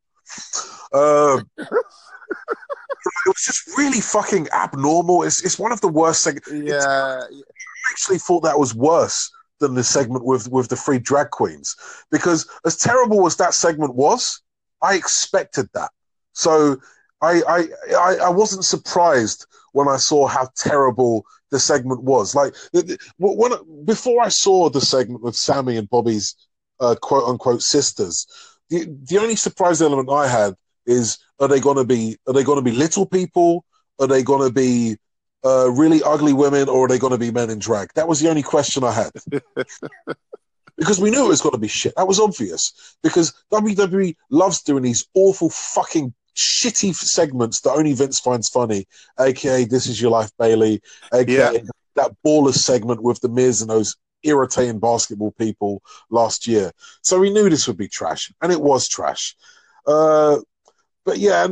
[0.94, 5.24] Uh, it was just really fucking abnormal.
[5.24, 6.40] It's it's one of the worst things.
[6.50, 9.30] Yeah, I actually thought that was worse
[9.64, 11.76] than the segment with with the three drag queens
[12.12, 14.42] because as terrible as that segment was,
[14.82, 15.92] I expected that.
[16.34, 16.78] So
[17.22, 17.60] I I
[17.98, 22.36] I, I wasn't surprised when I saw how terrible the segment was.
[22.36, 22.54] Like
[23.18, 23.52] when
[23.86, 26.36] before I saw the segment with Sami and Bobby's
[26.82, 28.28] uh, quote unquote sisters,
[28.70, 30.56] the the only surprise element I had
[30.86, 33.64] is are they going to be are they going to be little people?
[34.00, 34.98] Are they going to be
[35.46, 37.94] uh, really ugly women, or are they going to be men in drag?
[37.94, 39.12] That was the only question I had.
[40.78, 41.94] because we knew it was going to be shit.
[41.96, 42.98] That was obvious.
[43.04, 48.88] Because WWE loves doing these awful fucking shitty segments that only Vince finds funny,
[49.20, 50.82] aka "This Is Your Life, Bayley,
[51.14, 51.60] aka yeah.
[51.96, 56.72] that baller segment with the Miz and those irritating basketball people last year.
[57.02, 59.36] So we knew this would be trash, and it was trash.
[59.86, 60.38] Uh,
[61.06, 61.48] but yeah,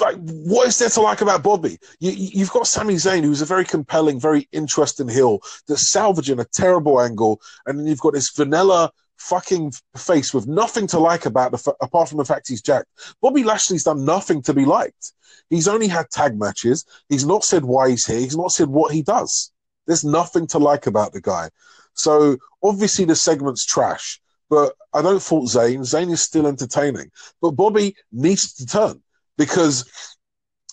[0.00, 1.78] like what is there to like about Bobby?
[2.00, 6.44] You, have got Sami Zayn, who's a very compelling, very interesting heel that's salvaging a
[6.44, 11.50] terrible angle, and then you've got this vanilla fucking face with nothing to like about
[11.50, 12.88] the apart from the fact he's jacked.
[13.20, 15.12] Bobby Lashley's done nothing to be liked.
[15.50, 16.84] He's only had tag matches.
[17.08, 18.20] He's not said why he's here.
[18.20, 19.52] He's not said what he does.
[19.86, 21.50] There's nothing to like about the guy.
[21.94, 24.20] So obviously the segment's trash.
[24.50, 25.80] But I don't fault Zayn.
[25.80, 27.10] Zayn is still entertaining.
[27.42, 29.02] But Bobby needs to turn
[29.38, 29.90] because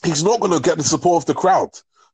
[0.03, 1.69] he's not going to get the support of the crowd.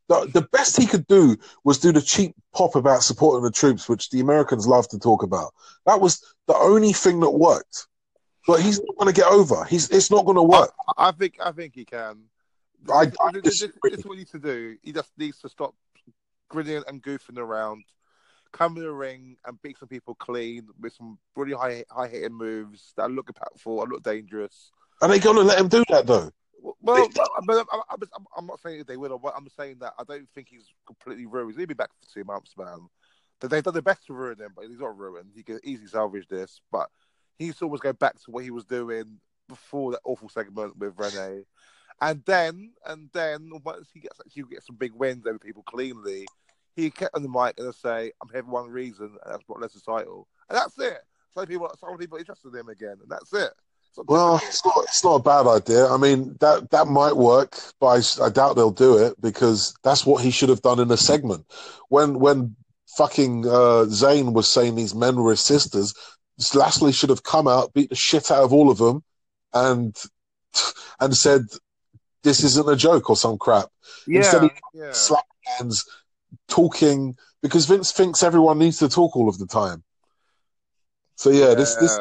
[0.07, 3.89] The, the best he could do was do the cheap pop about supporting the troops,
[3.89, 5.53] which the Americans love to talk about.
[5.85, 7.87] That was the only thing that worked.
[8.45, 9.63] But he's not going to get over.
[9.65, 10.73] He's it's not going to work.
[10.97, 12.23] I, I, think I think he can.
[12.91, 14.75] I, I this, this, this, is what he needs to do.
[14.81, 15.75] He just needs to stop
[16.49, 17.83] grinning and goofing around
[18.51, 22.33] come in the ring and beat some people clean with some really high high hitting
[22.33, 24.71] moves that look impactful and look dangerous.
[25.01, 26.31] Are they going to let him do that though?
[26.82, 30.67] Well, I'm, I'm, I'm, not saying they will, I'm saying that I don't think he's
[30.86, 31.57] completely ruined.
[31.57, 32.88] He'll be back for two months, man.
[33.39, 35.32] They've done their best to ruin him, but he's not ruined.
[35.36, 36.89] He can easily salvage this, but
[37.39, 40.77] he needs to always go back to what he was doing before that awful segment
[40.77, 41.43] with Renee.
[42.01, 46.27] And then, and then, once he gets actually get some big wins over people cleanly,
[46.75, 49.59] he kept on the mic and say, "I'm here for one reason, and that's what
[49.59, 51.01] led the title." And that's it.
[51.34, 53.53] Some people, some people interested in him again, and that's it.
[53.97, 55.87] Well, it's not, it's not a bad idea.
[55.87, 60.05] I mean, that, that might work, but I, I, doubt they'll do it because that's
[60.05, 61.45] what he should have done in a segment.
[61.89, 62.55] When when
[62.97, 65.93] fucking uh, Zayn was saying these men were his sisters,
[66.53, 69.03] Lashley should have come out, beat the shit out of all of them,
[69.53, 69.95] and
[70.99, 71.41] and said,
[72.23, 73.69] "This isn't a joke" or some crap.
[74.07, 74.91] Yeah, Instead, he yeah.
[74.93, 75.25] slap
[75.57, 75.85] hands,
[76.47, 79.83] talking because Vince thinks everyone needs to talk all of the time.
[81.22, 81.99] So yeah, this this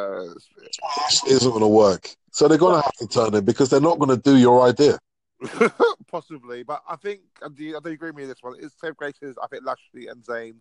[1.27, 2.09] isn't going to work.
[2.31, 4.66] So they're going to have to turn it because they're not going to do your
[4.66, 4.99] idea.
[6.11, 8.55] Possibly, but I think I do, I do agree with me on this one.
[8.59, 9.37] It's same graces.
[9.43, 10.55] I think Lashley and Zayn,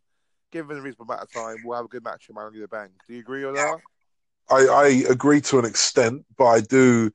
[0.52, 2.92] given a reasonable amount of time, will have a good match in in the Bank.
[3.08, 3.78] Do you agree on that?
[4.50, 7.12] I, I agree to an extent, but I do.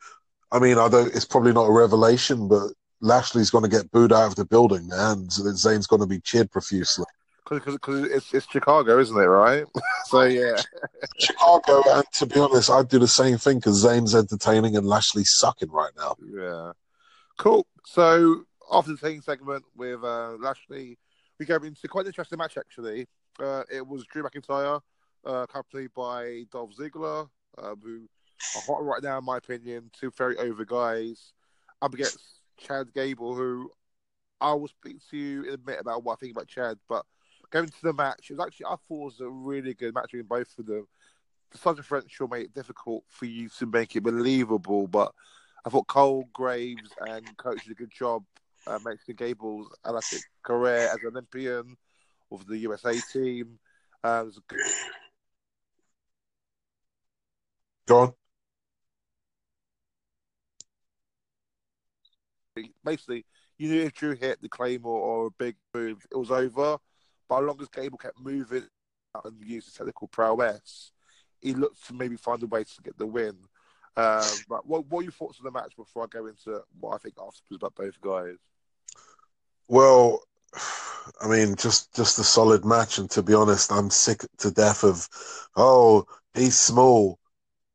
[0.50, 1.14] I mean, I don't.
[1.14, 2.72] It's probably not a revelation, but
[3.02, 6.50] Lashley's going to get booed out of the building, and Zayn's going to be cheered
[6.50, 7.04] profusely
[7.48, 7.78] because
[8.10, 9.26] it's, it's Chicago, isn't it?
[9.26, 9.64] Right.
[10.06, 10.60] so yeah,
[11.18, 11.82] Chicago.
[11.86, 15.70] And to be honest, I'd do the same thing because Zayn's entertaining and Lashley's sucking
[15.70, 16.16] right now.
[16.24, 16.72] Yeah.
[17.38, 17.66] Cool.
[17.84, 20.98] So after the same segment with uh, Lashley,
[21.38, 23.06] we go into quite an interesting match actually.
[23.38, 24.80] Uh, it was Drew McIntyre,
[25.26, 27.28] uh, accompanied by Dolph Ziggler,
[27.58, 28.08] um, who
[28.56, 29.90] are hot right now, in my opinion.
[29.92, 31.32] Two very over guys.
[31.82, 32.18] Up against
[32.56, 33.70] Chad Gable, who
[34.40, 37.04] I will speak to you in a bit about what I think about Chad, but
[37.50, 40.12] going to the match, it was actually I thought it was a really good match
[40.12, 40.86] between both of them.
[41.50, 45.12] The size differential made it difficult for you to make it believable, but
[45.64, 48.24] I thought Cole Graves and Coach did a good job
[48.66, 51.76] uh, making Gable's athletic career as an Olympian
[52.30, 53.58] of the USA team.
[54.02, 54.60] Uh, good...
[57.86, 58.14] Go on.
[62.84, 63.26] Basically,
[63.58, 66.78] you knew if Drew hit the claymore or a big move, it was over.
[67.28, 68.64] But as long as Gable kept moving
[69.24, 70.92] and used his technical prowess,
[71.40, 73.36] he looked to maybe find a way to get the win.
[73.96, 76.94] Um, but what, what are your thoughts on the match before I go into what
[76.94, 78.36] I think afterwards about both guys?
[79.68, 80.22] Well,
[81.20, 84.84] I mean, just just a solid match, and to be honest, I'm sick to death
[84.84, 85.08] of,
[85.56, 87.18] oh, he's small.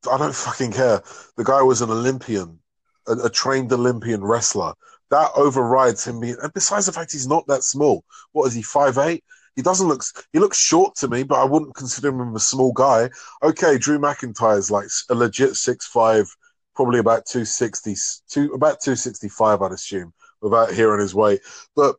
[0.10, 1.02] I don't fucking care.
[1.38, 2.60] The guy was an Olympian,
[3.08, 4.74] a, a trained Olympian wrestler.
[5.10, 6.38] That overrides him being.
[6.42, 8.62] And besides the fact he's not that small, what is he?
[8.62, 9.24] Five eight.
[9.60, 10.04] He doesn't look.
[10.32, 13.10] He looks short to me, but I wouldn't consider him a small guy.
[13.44, 16.34] Okay, Drew McIntyre is like a legit six five,
[16.78, 17.94] probably about 260,
[18.30, 21.42] two, about two sixty five, I'd assume, without hearing his weight.
[21.76, 21.98] But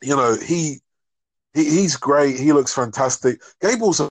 [0.00, 0.78] you know, he,
[1.52, 2.40] he he's great.
[2.40, 3.42] He looks fantastic.
[3.60, 4.08] Gable's a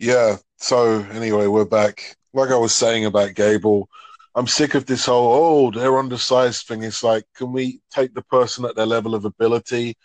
[0.00, 0.38] yeah.
[0.56, 2.16] So anyway, we're back.
[2.32, 3.88] Like I was saying about Gable,
[4.34, 6.82] I'm sick of this whole oh they're undersized thing.
[6.82, 9.96] It's like, can we take the person at their level of ability?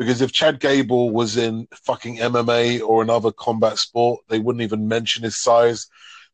[0.00, 4.88] Because if Chad Gable was in fucking MMA or another combat sport, they wouldn't even
[4.88, 5.88] mention his size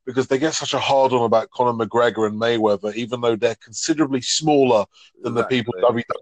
[0.05, 3.57] because they get such a hard on about Conor McGregor and Mayweather, even though they're
[3.57, 4.85] considerably smaller
[5.21, 5.59] than exactly.
[5.59, 5.75] the people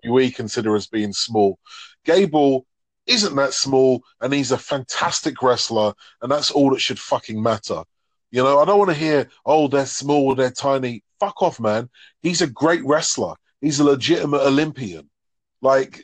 [0.09, 1.59] WWE consider as being small.
[2.07, 2.65] Gable
[3.07, 5.93] isn't that small, and he's a fantastic wrestler,
[6.23, 7.83] and that's all that should fucking matter.
[8.31, 11.05] You know, I don't want to hear, oh, they're small, they're tiny.
[11.21, 11.91] Fuck off, man.
[12.23, 13.35] He's a great wrestler.
[13.61, 15.11] He's a legitimate Olympian.
[15.61, 16.01] Like,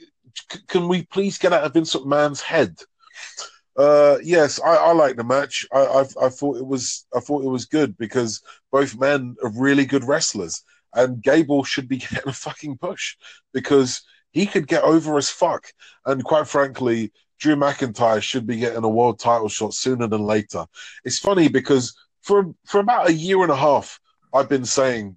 [0.69, 2.77] can we please get out of Vince McMahon's head?
[3.77, 5.67] Uh, yes, I, I like the match.
[5.73, 9.51] I, I, I thought it was I thought it was good because both men are
[9.51, 10.63] really good wrestlers,
[10.95, 13.17] and Gable should be getting a fucking push
[13.53, 15.73] because he could get over as fuck.
[16.05, 20.67] And quite frankly, Drew McIntyre should be getting a world title shot sooner than later.
[21.05, 23.99] It's funny because for for about a year and a half,
[24.35, 25.17] I've been saying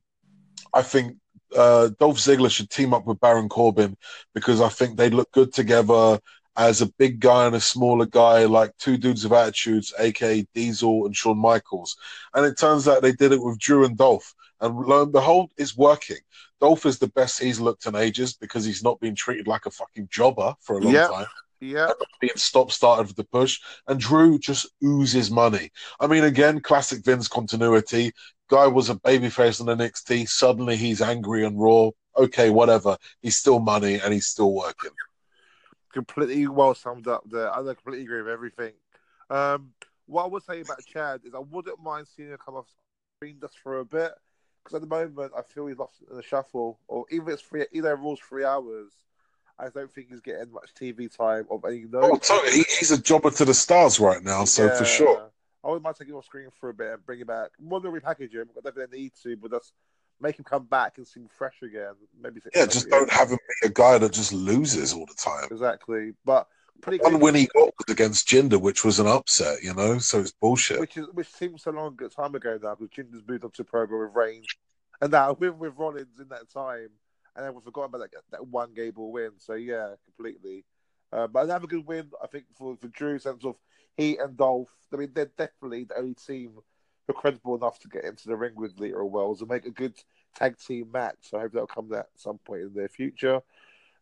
[0.74, 1.17] I think
[1.56, 3.97] uh, Dolph Ziggler should team up with Baron Corbin
[4.34, 6.20] because I think they'd look good together
[6.56, 11.06] as a big guy and a smaller guy, like two dudes of attitudes, aka Diesel
[11.06, 11.97] and Shawn Michaels.
[12.34, 14.34] And it turns out they did it with Drew and Dolph.
[14.62, 16.18] And lo and behold, it's working.
[16.62, 19.72] Dolph is the best he's looked in ages because he's not been treated like a
[19.72, 21.08] fucking jobber for a long yeah.
[21.08, 21.26] time.
[21.64, 21.91] Yeah.
[22.20, 23.59] Being stop started with the push.
[23.88, 25.72] And Drew just oozes money.
[25.99, 28.11] I mean, again, classic Vince continuity.
[28.49, 30.28] Guy was a babyface on the NXT.
[30.28, 31.89] Suddenly he's angry and raw.
[32.18, 32.97] Okay, whatever.
[33.22, 34.91] He's still money and he's still working
[35.93, 37.53] completely well summed up there.
[37.53, 38.74] I completely agree with everything.
[39.30, 39.72] Um,
[40.07, 42.68] what I would say about Chad is I wouldn't mind seeing him come off
[43.18, 44.11] screen just for a bit.
[44.64, 47.43] Because at the moment, I feel he's lost in the shuffle, or even if it's
[47.43, 48.91] three, either rules three hours.
[49.64, 52.11] I don't think he's getting much TV time of any oh, note.
[52.14, 52.64] Oh, totally.
[52.80, 55.30] He's a jobber to the stars right now, so for sure.
[55.64, 57.51] I wouldn't mind taking him off screen for a bit and bring him back.
[57.59, 58.49] More than repackage him.
[58.57, 59.72] I don't think they need to, but just
[60.20, 61.93] make him come back and seem fresh again.
[62.22, 65.47] Maybe Yeah, just don't have him be a guy that just loses all the time.
[65.49, 66.14] exactly.
[66.26, 66.47] But
[66.82, 70.20] pretty One win he got was against Jinder, which was an upset, you know, so
[70.20, 70.80] it's bullshit.
[70.80, 73.64] which is which seems so long a time ago now because Jinder's moved on to
[73.64, 74.47] program with Reigns,
[75.01, 76.89] and now with with Rollins in that time,
[77.36, 79.31] and then we forgot about that that one Gable win.
[79.38, 80.65] So yeah, completely.
[81.11, 83.55] Uh, but another good win, I think, for for Drew, in sense of
[83.95, 84.73] he and Dolph.
[84.91, 88.36] I mean, they're definitely the only team who are credible enough to get into the
[88.36, 89.95] ring with Lita Wells and make a good
[90.36, 91.17] tag team match.
[91.21, 93.36] So I hope that'll come at some point in the future.
[93.36, 93.41] Um,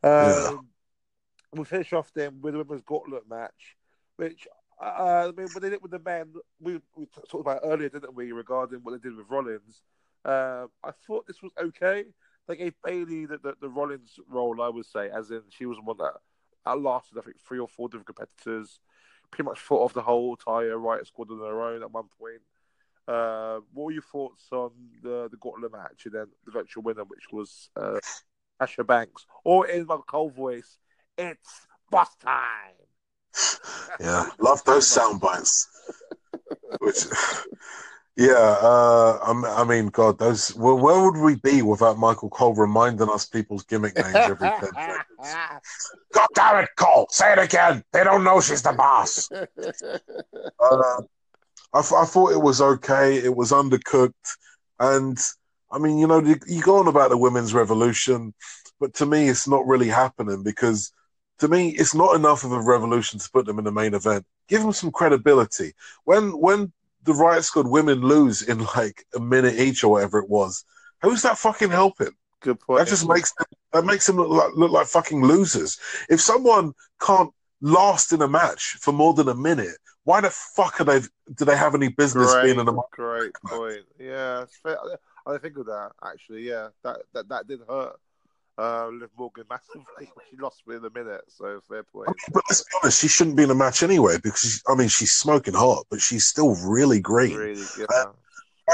[0.04, 0.58] Yeah.
[1.54, 3.76] We'll finish off then with the women's gauntlet match,
[4.16, 4.48] which
[4.82, 7.90] uh, I mean, when they did it with the men, we, we talked about earlier,
[7.90, 9.82] didn't we, regarding what they did with Rollins?
[10.24, 12.06] Um, I thought this was okay.
[12.48, 15.78] They gave Bayley the, the, the Rollins role, I would say, as in she was
[15.84, 16.14] one that
[16.66, 18.80] outlasted, I think, three or four different competitors.
[19.30, 22.42] Pretty much fought off the whole entire Riott squad on their own at one point.
[23.08, 24.72] Uh, what were your thoughts on
[25.02, 28.00] the, the gauntlet match and then the virtual winner, which was uh,
[28.60, 29.26] Sasha Banks?
[29.44, 30.78] Or in my cold voice,
[31.18, 32.76] it's boss time.
[34.00, 35.68] Yeah, love those sound bites.
[36.80, 37.06] Which,
[38.16, 40.50] yeah, uh, I'm- I mean, God, those.
[40.56, 44.62] Where, where would we be without Michael Cole reminding us people's gimmick names every ten
[44.62, 45.36] seconds?
[46.14, 47.08] God damn it, Cole!
[47.10, 47.84] Say it again.
[47.94, 49.30] They don't know she's the boss.
[50.60, 51.02] Uh,
[51.74, 53.18] I, I thought it was okay.
[53.18, 54.14] It was undercooked,
[54.80, 55.18] and
[55.72, 58.34] I mean, you know, you go on about the women's revolution,
[58.80, 60.92] but to me, it's not really happening because
[61.40, 64.26] to me, it's not enough of a revolution to put them in the main event.
[64.48, 65.74] Give them some credibility.
[66.04, 66.72] When when
[67.04, 70.64] the Riott Squad women lose in like a minute each or whatever it was,
[71.02, 72.12] who's that fucking helping?
[72.42, 72.80] Good point.
[72.80, 75.80] That just makes them, that makes them look like, look like fucking losers.
[76.10, 77.32] If someone can't
[77.62, 81.02] last in a match for more than a minute, why the fuck are they?
[81.36, 82.86] Do they have any business great, being in a match?
[82.92, 83.84] great point.
[84.00, 84.46] Yeah.
[85.28, 86.48] I think of that actually.
[86.48, 88.00] Yeah, that that, that did hurt.
[88.58, 91.22] Uh, Liv Morgan massively she lost within a minute.
[91.28, 92.10] So fair point.
[92.34, 94.88] But let's be honest, she shouldn't be in a match anyway because she's, I mean
[94.88, 97.36] she's smoking hot, but she's still really green.
[97.36, 97.64] Really.
[97.90, 98.08] Like,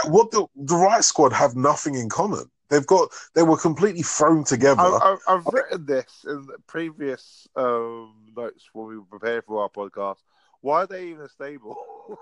[0.10, 2.50] what the the Riott Squad have nothing in common.
[2.70, 4.82] They've got they were completely thrown together.
[4.82, 10.18] I, I've written this in previous um, notes when we were preparing for our podcast.
[10.62, 11.78] Why are they even stable?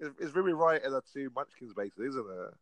[0.00, 2.54] it's, it's really right in the two Munchkins basically, isn't it?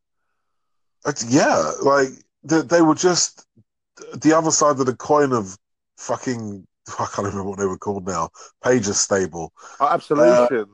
[1.08, 2.08] It's- yeah, like
[2.44, 3.46] they, they were just
[4.14, 5.56] the other side of the coin of
[5.96, 6.66] fucking.
[6.98, 8.30] I can't remember what they were called now.
[8.64, 9.52] Paige's stable.
[9.78, 10.66] Oh, Absolution,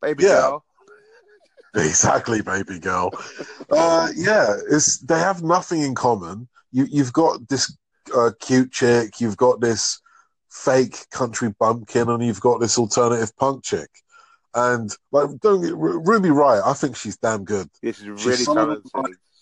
[0.00, 0.28] baby yeah.
[0.28, 0.64] girl.
[1.74, 3.10] Exactly, baby girl.
[3.70, 6.48] Uh, yeah, it's they have nothing in common.
[6.72, 7.76] You you've got this
[8.14, 10.00] uh, cute chick, you've got this
[10.50, 13.90] fake country bumpkin, and you've got this alternative punk chick.
[14.54, 16.62] And like, don't get Ru- Ruby Riott.
[16.64, 17.68] I think she's damn good.
[17.82, 18.90] Yeah, she's really She's talented.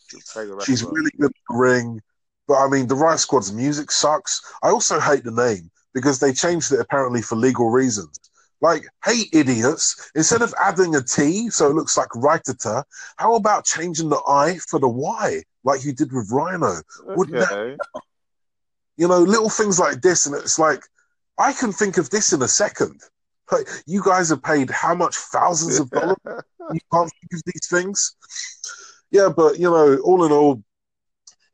[0.08, 2.00] She's She's really good the ring.
[2.46, 4.40] But I mean, the Riott Squad's music sucks.
[4.62, 8.18] I also hate the name because they changed it apparently for legal reasons.
[8.60, 12.84] Like, hey, idiots, instead of adding a T so it looks like Raitata,
[13.16, 16.82] how about changing the I for the Y like you did with Rhyno?
[17.16, 17.50] Wouldn't that-
[18.96, 20.26] You know, little things like this.
[20.26, 20.84] And it's like,
[21.36, 23.00] I can think of this in a second.
[23.50, 26.16] Like, you guys have paid how much thousands of dollars?
[26.72, 28.14] you can't think of these things.
[29.10, 30.62] Yeah, but you know, all in all,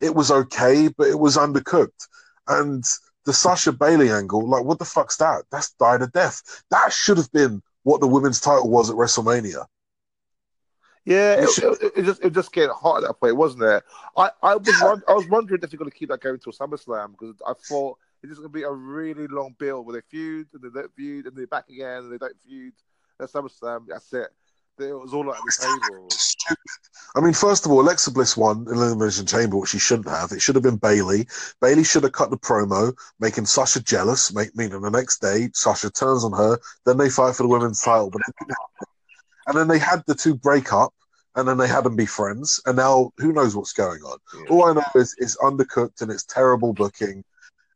[0.01, 2.09] it was okay, but it was undercooked.
[2.49, 2.85] And
[3.25, 5.45] the Sasha Bayley angle, like, what the fuck's that?
[5.51, 6.65] That's died a death.
[6.71, 9.67] That should have been what the women's title was at WrestleMania.
[11.05, 13.83] Yeah, It it, it, just it just getting hot at that point, wasn't it?
[14.17, 16.53] I I was won- I was wondering if they're going to keep that going till
[16.53, 20.07] SummerSlam because I thought it's just going to be a really long build where they
[20.11, 22.75] feud and they don't feud and they're back again and they don't feud.
[23.19, 24.29] At SummerSlam, that's it.
[24.83, 26.07] It was all at the table.
[26.11, 26.59] Stupid.
[27.17, 30.31] I mean, first of all, Alexa Bliss won in Elimination Chamber, which she shouldn't have.
[30.33, 31.27] It should have been Bayley.
[31.61, 35.91] Bayley should have cut the promo, making Sasha jealous, make, meaning the next day, Sasha
[35.91, 38.11] turns on her, then they fight for the women's title.
[38.11, 38.87] But it didn't happen.
[39.49, 40.95] and then they had the two break up,
[41.35, 44.19] and then they had them be friends, and now who knows what's going on.
[44.37, 44.51] Yeah.
[44.51, 47.25] All I know is it's undercooked and it's terrible booking.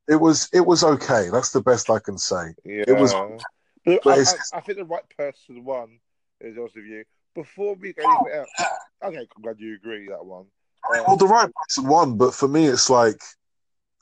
[0.09, 1.31] It was it was okay.
[1.33, 2.55] That's the best I can say.
[2.65, 2.85] Yeah.
[2.87, 4.25] It was- I, I,
[4.55, 5.99] I think the right person won
[6.45, 7.05] is honest with you.
[7.35, 8.71] Before we go anything else,
[9.05, 10.47] okay, I'm glad you agree that one.
[10.91, 13.21] Well, the right person won, but for me, it's like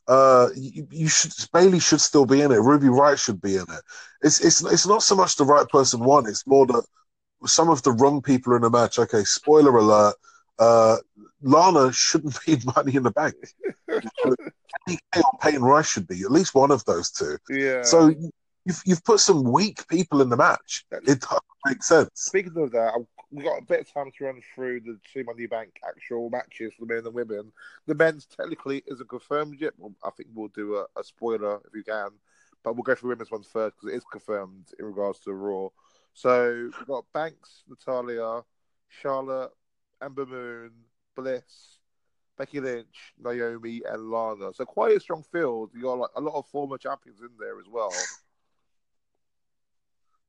[0.09, 2.57] uh, you, you should Bayley should still be in it.
[2.57, 3.83] Ruby Riott should be in it.
[4.23, 6.27] It's it's it's not so much the right person won.
[6.27, 6.85] It's more that
[7.47, 8.99] some of the wrong people in the match.
[8.99, 10.15] Okay, spoiler alert.
[10.59, 10.97] uh,
[11.43, 13.35] Lana shouldn't be money in the bank.
[15.41, 17.39] Peyton Royce should be at least one of those two.
[17.49, 17.83] Yeah.
[17.83, 18.13] So
[18.65, 20.85] you've you've put some weak people in the match.
[20.91, 22.11] It doesn't make sense.
[22.15, 22.93] Speaking of that,
[23.31, 26.73] we've got a bit of time to run through the two Money Bank actual matches
[26.75, 27.53] for the men and women.
[27.87, 29.73] The men's technically isn't confirmed yet.
[29.79, 32.11] Well, I think we'll do a, a spoiler if we can,
[32.63, 35.69] but we'll go for women's one first because it is confirmed in regards to Raw.
[36.15, 38.43] So we've got Banks, Natalya,
[38.89, 39.53] Charlotte,
[40.03, 40.73] Ember Moon,
[41.17, 41.79] Bliss,
[42.37, 44.53] Becky Lynch, Naomi, and Lana.
[44.53, 45.71] So quite a strong field.
[45.75, 47.93] You got like a lot of former champions in there as well.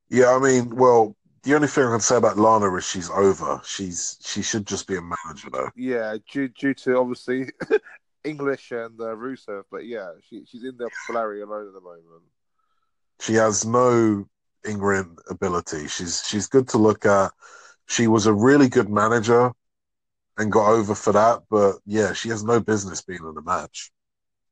[0.10, 3.62] Yeah, I mean, well, the only thing I can say about Lana is she's over.
[3.66, 5.70] She's she should just be a manager though.
[5.76, 7.50] Yeah, due due to obviously
[8.24, 11.82] English and uh, Rusev, but yeah, she she's in there for Larry alone at the
[11.82, 12.24] moment.
[13.20, 14.28] She has no
[14.66, 15.88] in-ring ability.
[15.88, 17.32] She's she's good to look at.
[17.88, 19.52] She was a really good manager
[20.38, 23.92] and got over for that, but yeah, she has no business being in the match.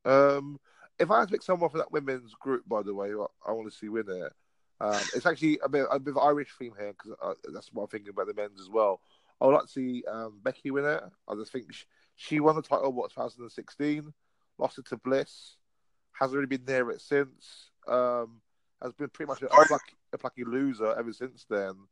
[0.04, 0.58] Um,
[0.98, 3.70] if I had to pick someone for that women's group, by the way, I want
[3.70, 4.32] to see win it.
[4.82, 7.84] Um, it's actually a bit, a bit of Irish theme here because uh, that's what
[7.84, 9.00] I'm thinking about the men's as well.
[9.40, 11.02] I would like to see um, Becky win it.
[11.28, 11.84] I just think she,
[12.16, 14.12] she won the title what 2016,
[14.58, 15.56] lost it to Bliss,
[16.14, 17.70] hasn't really been near it since.
[17.86, 18.40] Um,
[18.82, 21.70] has been pretty much a, plucky, a plucky loser ever since then.
[21.70, 21.88] Um,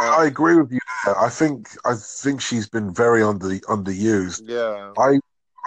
[0.00, 0.80] I agree with you.
[1.04, 1.16] There.
[1.16, 4.42] I think I think she's been very under underused.
[4.44, 4.92] Yeah.
[4.98, 5.20] I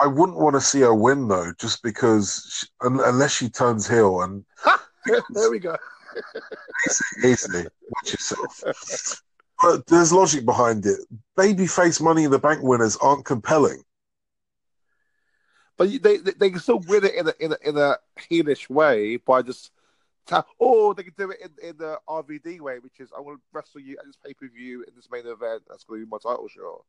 [0.03, 4.21] I wouldn't want to see her win though, just because she, unless she turns heel
[4.21, 4.43] and
[5.29, 5.77] there we go.
[6.89, 7.67] easy, easy.
[7.89, 9.21] Watch yourself.
[9.61, 10.99] But there's logic behind it.
[11.37, 13.81] Babyface Money in the Bank winners aren't compelling.
[15.77, 18.69] But they they, they can still win it in a in a, in a heelish
[18.69, 19.71] way by just
[20.25, 23.37] tap, or they can do it in, in the RVD way, which is I will
[23.53, 25.63] wrestle you at this pay per view in this main event.
[25.67, 26.81] That's going to be my title shot.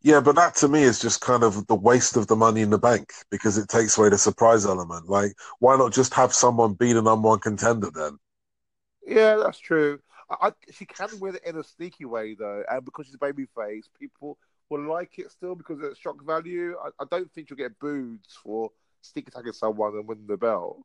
[0.00, 2.70] Yeah, but that to me is just kind of the waste of the money in
[2.70, 5.08] the bank because it takes away the surprise element.
[5.08, 8.18] Like, why not just have someone be the number one contender then?
[9.08, 10.00] Yeah, that's true.
[10.30, 13.84] I, she can win it in a sneaky way though, and because she's a babyface,
[13.98, 14.36] people
[14.68, 16.76] will like it still because it's shock value.
[16.84, 18.70] I, I don't think you'll get booed for
[19.00, 20.82] sneak attacking someone and winning the belt.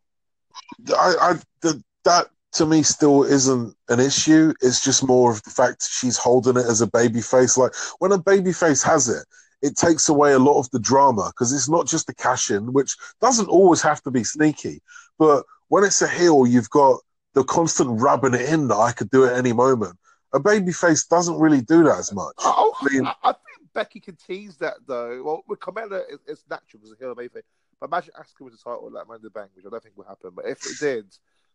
[0.90, 4.54] I, I the, that to me still isn't an issue.
[4.62, 7.58] It's just more of the fact she's holding it as a baby face.
[7.58, 9.26] Like when a baby face has it,
[9.62, 12.72] it takes away a lot of the drama because it's not just the cash in,
[12.72, 14.82] which doesn't always have to be sneaky.
[15.18, 17.00] But when it's a heel, you've got
[17.34, 19.98] the constant rubbing it in that I could do at any moment.
[20.34, 22.34] A baby face doesn't really do that as much.
[22.40, 25.22] Oh, I, mean, I, I think Becky can tease that though.
[25.24, 27.44] Well, with Carmella, it, it's natural because a heel baby face.
[27.80, 29.98] But imagine Asuka with the title like Money in the Bank, which I don't think
[29.98, 30.32] will happen.
[30.36, 31.06] But if it did,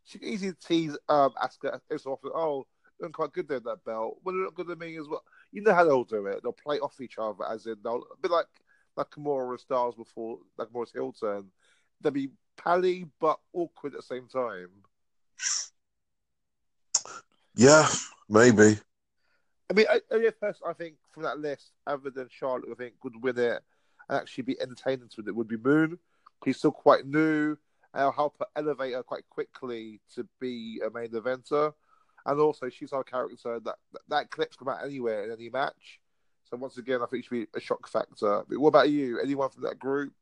[0.05, 2.31] she could easily tease um, Asuka so often.
[2.35, 2.67] Oh,
[3.01, 4.19] doing quite good there that belt.
[4.25, 5.25] Well, look good at me as well.
[5.53, 6.43] You know how they'll do it.
[6.43, 8.47] They'll play off each other, as in they'll be like
[8.97, 11.51] like Kimura and Styles before like Morris Hilton.
[12.01, 14.69] They'll be pally but awkward at the same time.
[17.59, 17.89] Yeah,
[18.29, 18.79] maybe.
[19.69, 22.95] I mean, I, only person I think from that list, other than Charlotte, I think
[23.03, 23.63] would win it
[24.09, 25.99] and actually be entertaining with it would be Moon.
[26.45, 27.57] He's still quite new,
[27.93, 31.75] and I'll help her elevate her quite quickly to be a main eventer.
[32.25, 33.75] And also, she's our character that
[34.09, 35.99] that clips come out anywhere in any match.
[36.49, 38.45] So once again, I think she'd be a shock factor.
[38.49, 39.19] But what about you?
[39.21, 40.13] Anyone from that group,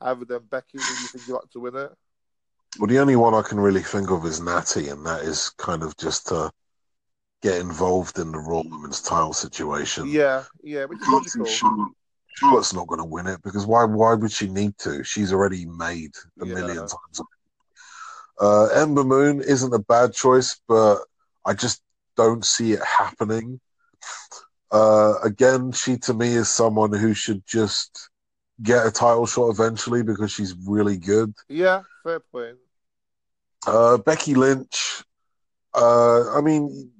[0.00, 1.92] other than Becky, you think you'd like to win it?
[2.78, 5.82] Well, the only one I can really think of is Natty, and that is kind
[5.82, 6.52] of just to
[7.46, 10.08] get involved in the Raw Women's title situation.
[10.08, 11.62] Yeah, yeah, which is.
[12.38, 13.84] Charlotte's not going to win it because why?
[13.84, 15.02] Why would she need to?
[15.04, 16.10] She's already made
[16.42, 16.54] a yeah.
[16.54, 17.22] million times.
[18.38, 20.98] Uh, Ember Moon isn't a bad choice, but
[21.46, 21.80] I just
[22.14, 23.58] don't see it happening.
[24.70, 28.10] Uh, again, she to me is someone who should just
[28.62, 31.32] get a title shot eventually because she's really good.
[31.48, 32.58] Yeah, fair point.
[33.66, 35.05] Uh, Becky Lynch.
[35.76, 36.90] Uh, I mean,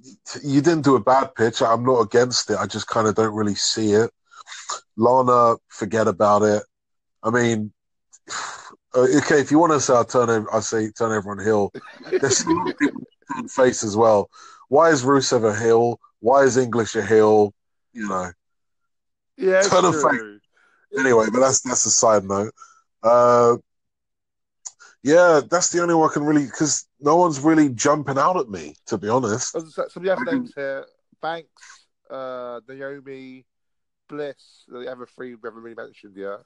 [0.44, 1.62] you didn't do a bad pitch.
[1.62, 2.58] I'm not against it.
[2.58, 4.10] I just kind of don't really see it.
[4.96, 6.62] Lana, forget about it.
[7.22, 7.72] I mean,
[8.94, 11.72] okay, if you want to say I turn, I say turn everyone heel.
[12.10, 12.44] There's
[13.48, 14.28] face as well.
[14.68, 15.98] Why is Rusev a heel?
[16.20, 17.54] Why is English a heel?
[17.92, 18.30] You know,
[19.38, 20.40] yeah, turn face.
[20.98, 22.52] Anyway, but that's that's a side note.
[23.02, 23.56] Uh,
[25.02, 28.48] yeah, that's the only one I can really because no one's really jumping out at
[28.48, 29.52] me, to be honest.
[29.52, 29.62] Some
[29.96, 30.86] of the other names here:
[31.20, 33.44] Banks, uh, Naomi,
[34.08, 36.40] Bliss, the other three we haven't really mentioned yet.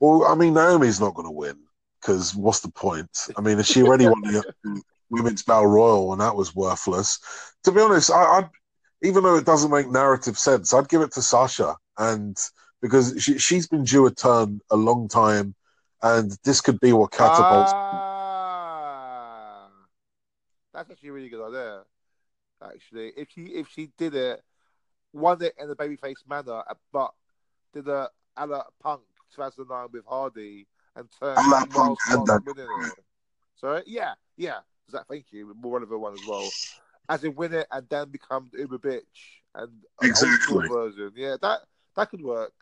[0.00, 1.58] Well, I mean, Naomi's not going to win
[2.00, 3.10] because what's the point?
[3.36, 4.44] I mean, has she already won the
[5.10, 7.18] women's battle royal, and that was worthless.
[7.64, 8.48] To be honest, I, would
[9.02, 12.36] even though it doesn't make narrative sense, I'd give it to Sasha and
[12.82, 15.54] because she, she's been due a turn a long time,
[16.02, 17.72] and this could be what catapults.
[17.74, 19.68] Ah,
[20.72, 21.82] that's actually a really good idea.
[22.62, 24.42] Actually, if she if she did it,
[25.12, 26.62] won it in a babyface manner,
[26.92, 27.12] but
[27.72, 29.02] did a a la Punk
[29.34, 30.66] 2009 with Hardy
[30.96, 33.04] and turned A la Punk and that- winning it.
[33.56, 34.60] Sorry, yeah, yeah.
[34.90, 35.54] Zach, thank you.
[35.60, 36.50] More relevant one as well.
[37.08, 39.02] As in win it and then become the Uber bitch
[39.54, 39.70] and
[40.02, 40.66] Exactly.
[40.68, 41.12] version.
[41.14, 41.60] Yeah, that
[41.96, 42.52] that could work.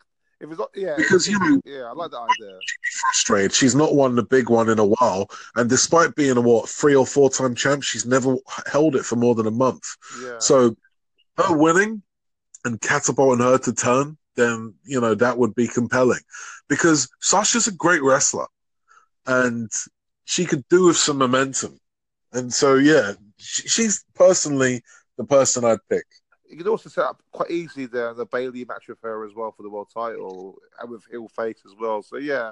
[0.41, 2.57] If it's not, yeah, Because, you know- yeah, I like that idea.
[3.01, 3.53] frustrated.
[3.53, 6.95] She's not won the big one in a while, and despite being a what three
[6.95, 8.35] or four time champ, she's never
[8.71, 9.83] held it for more than a month.
[10.23, 10.75] Yeah, So
[11.37, 12.03] her winning
[12.65, 16.21] and catapulting her to turn, then you know that would be compelling
[16.69, 18.47] because Sasha's a great wrestler,
[19.25, 19.69] and
[20.25, 21.79] she could do with some momentum.
[22.31, 24.83] And so yeah, she's personally
[25.17, 26.05] the person I'd pick.
[26.49, 29.51] You could also set up quite easily there the Bayley match with her as well
[29.51, 32.01] for the world title and with heel face as well.
[32.01, 32.51] So yeah,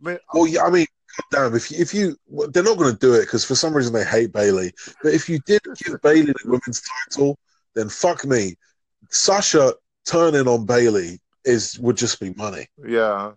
[0.00, 0.86] I mean, Well, yeah, I mean,
[1.30, 2.16] damn, if you, if you,
[2.50, 4.72] they're not going to do it because for some reason they hate Bayley.
[5.02, 7.38] But if you did give Bayley the women's title,
[7.74, 8.56] then fuck me,
[9.10, 9.74] Sasha
[10.04, 12.66] turning on Bayley is would just be money.
[12.86, 13.32] yeah.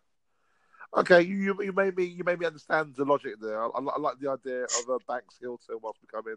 [0.98, 3.64] Okay, you, you you made me you made me understand the logic there.
[3.64, 6.36] I, I, like the idea of a Banks Hilton whilst becoming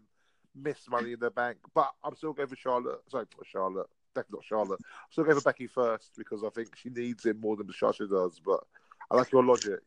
[0.55, 3.01] Miss Money in the Bank, but I'm still going for Charlotte.
[3.09, 3.87] Sorry, not Charlotte.
[4.13, 4.79] Definitely not Charlotte.
[4.81, 8.07] I'm still going for Becky first because I think she needs it more than Sasha
[8.07, 8.39] does.
[8.45, 8.63] But
[9.09, 9.79] I like your logic.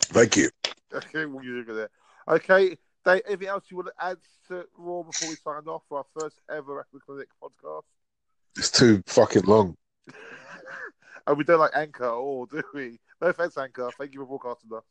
[0.00, 0.50] Thank you.
[0.94, 1.90] Okay, what you doing there?
[2.28, 4.18] Okay, Dave, anything else you want to add
[4.48, 7.82] to Raw before we sign off for our first ever Wrestling Clinic podcast?
[8.56, 9.76] It's too fucking long.
[11.26, 13.00] and we don't like Anchor at all, do we?
[13.20, 13.90] No offense, Anchor.
[13.98, 14.84] Thank you for broadcasting us.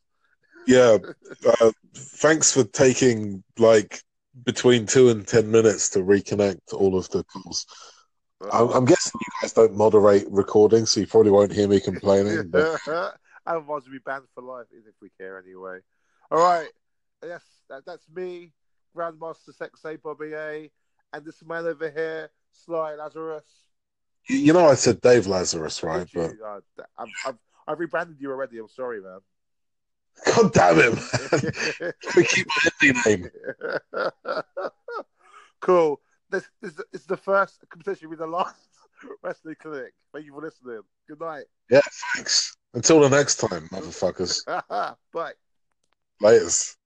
[0.66, 0.98] Yeah.
[1.60, 4.00] Uh, thanks for taking like
[4.44, 7.66] between two and ten minutes to reconnect all of the calls.
[8.52, 12.50] I'm, I'm guessing you guys don't moderate recording, so you probably won't hear me complaining.
[12.50, 12.80] But
[13.46, 15.78] Otherwise, we'll be banned for life, even if we care anyway.
[16.30, 16.68] All right.
[17.24, 18.52] Yes, that, that's me,
[18.96, 20.70] Grandmaster Sexay Bobby A,
[21.12, 23.44] and this man over here, Sly Lazarus.
[24.28, 26.06] you you know, I said Dave Lazarus, right?
[26.14, 26.44] But you?
[26.44, 26.60] Uh,
[26.98, 28.58] I've, I've, I've rebranded you already.
[28.58, 29.20] I'm sorry, man.
[30.26, 30.98] God damn him.
[32.16, 33.30] we keep my indie name.
[35.60, 36.00] cool.
[36.30, 38.56] This, this, this is the first, potentially be the last
[39.22, 39.92] wrestling clinic.
[40.12, 40.80] Thank you for listening.
[41.08, 41.44] Good night.
[41.70, 41.80] Yeah,
[42.14, 42.56] thanks.
[42.74, 44.44] Until the next time, motherfuckers.
[45.12, 45.32] Bye.
[46.22, 46.76] Laters.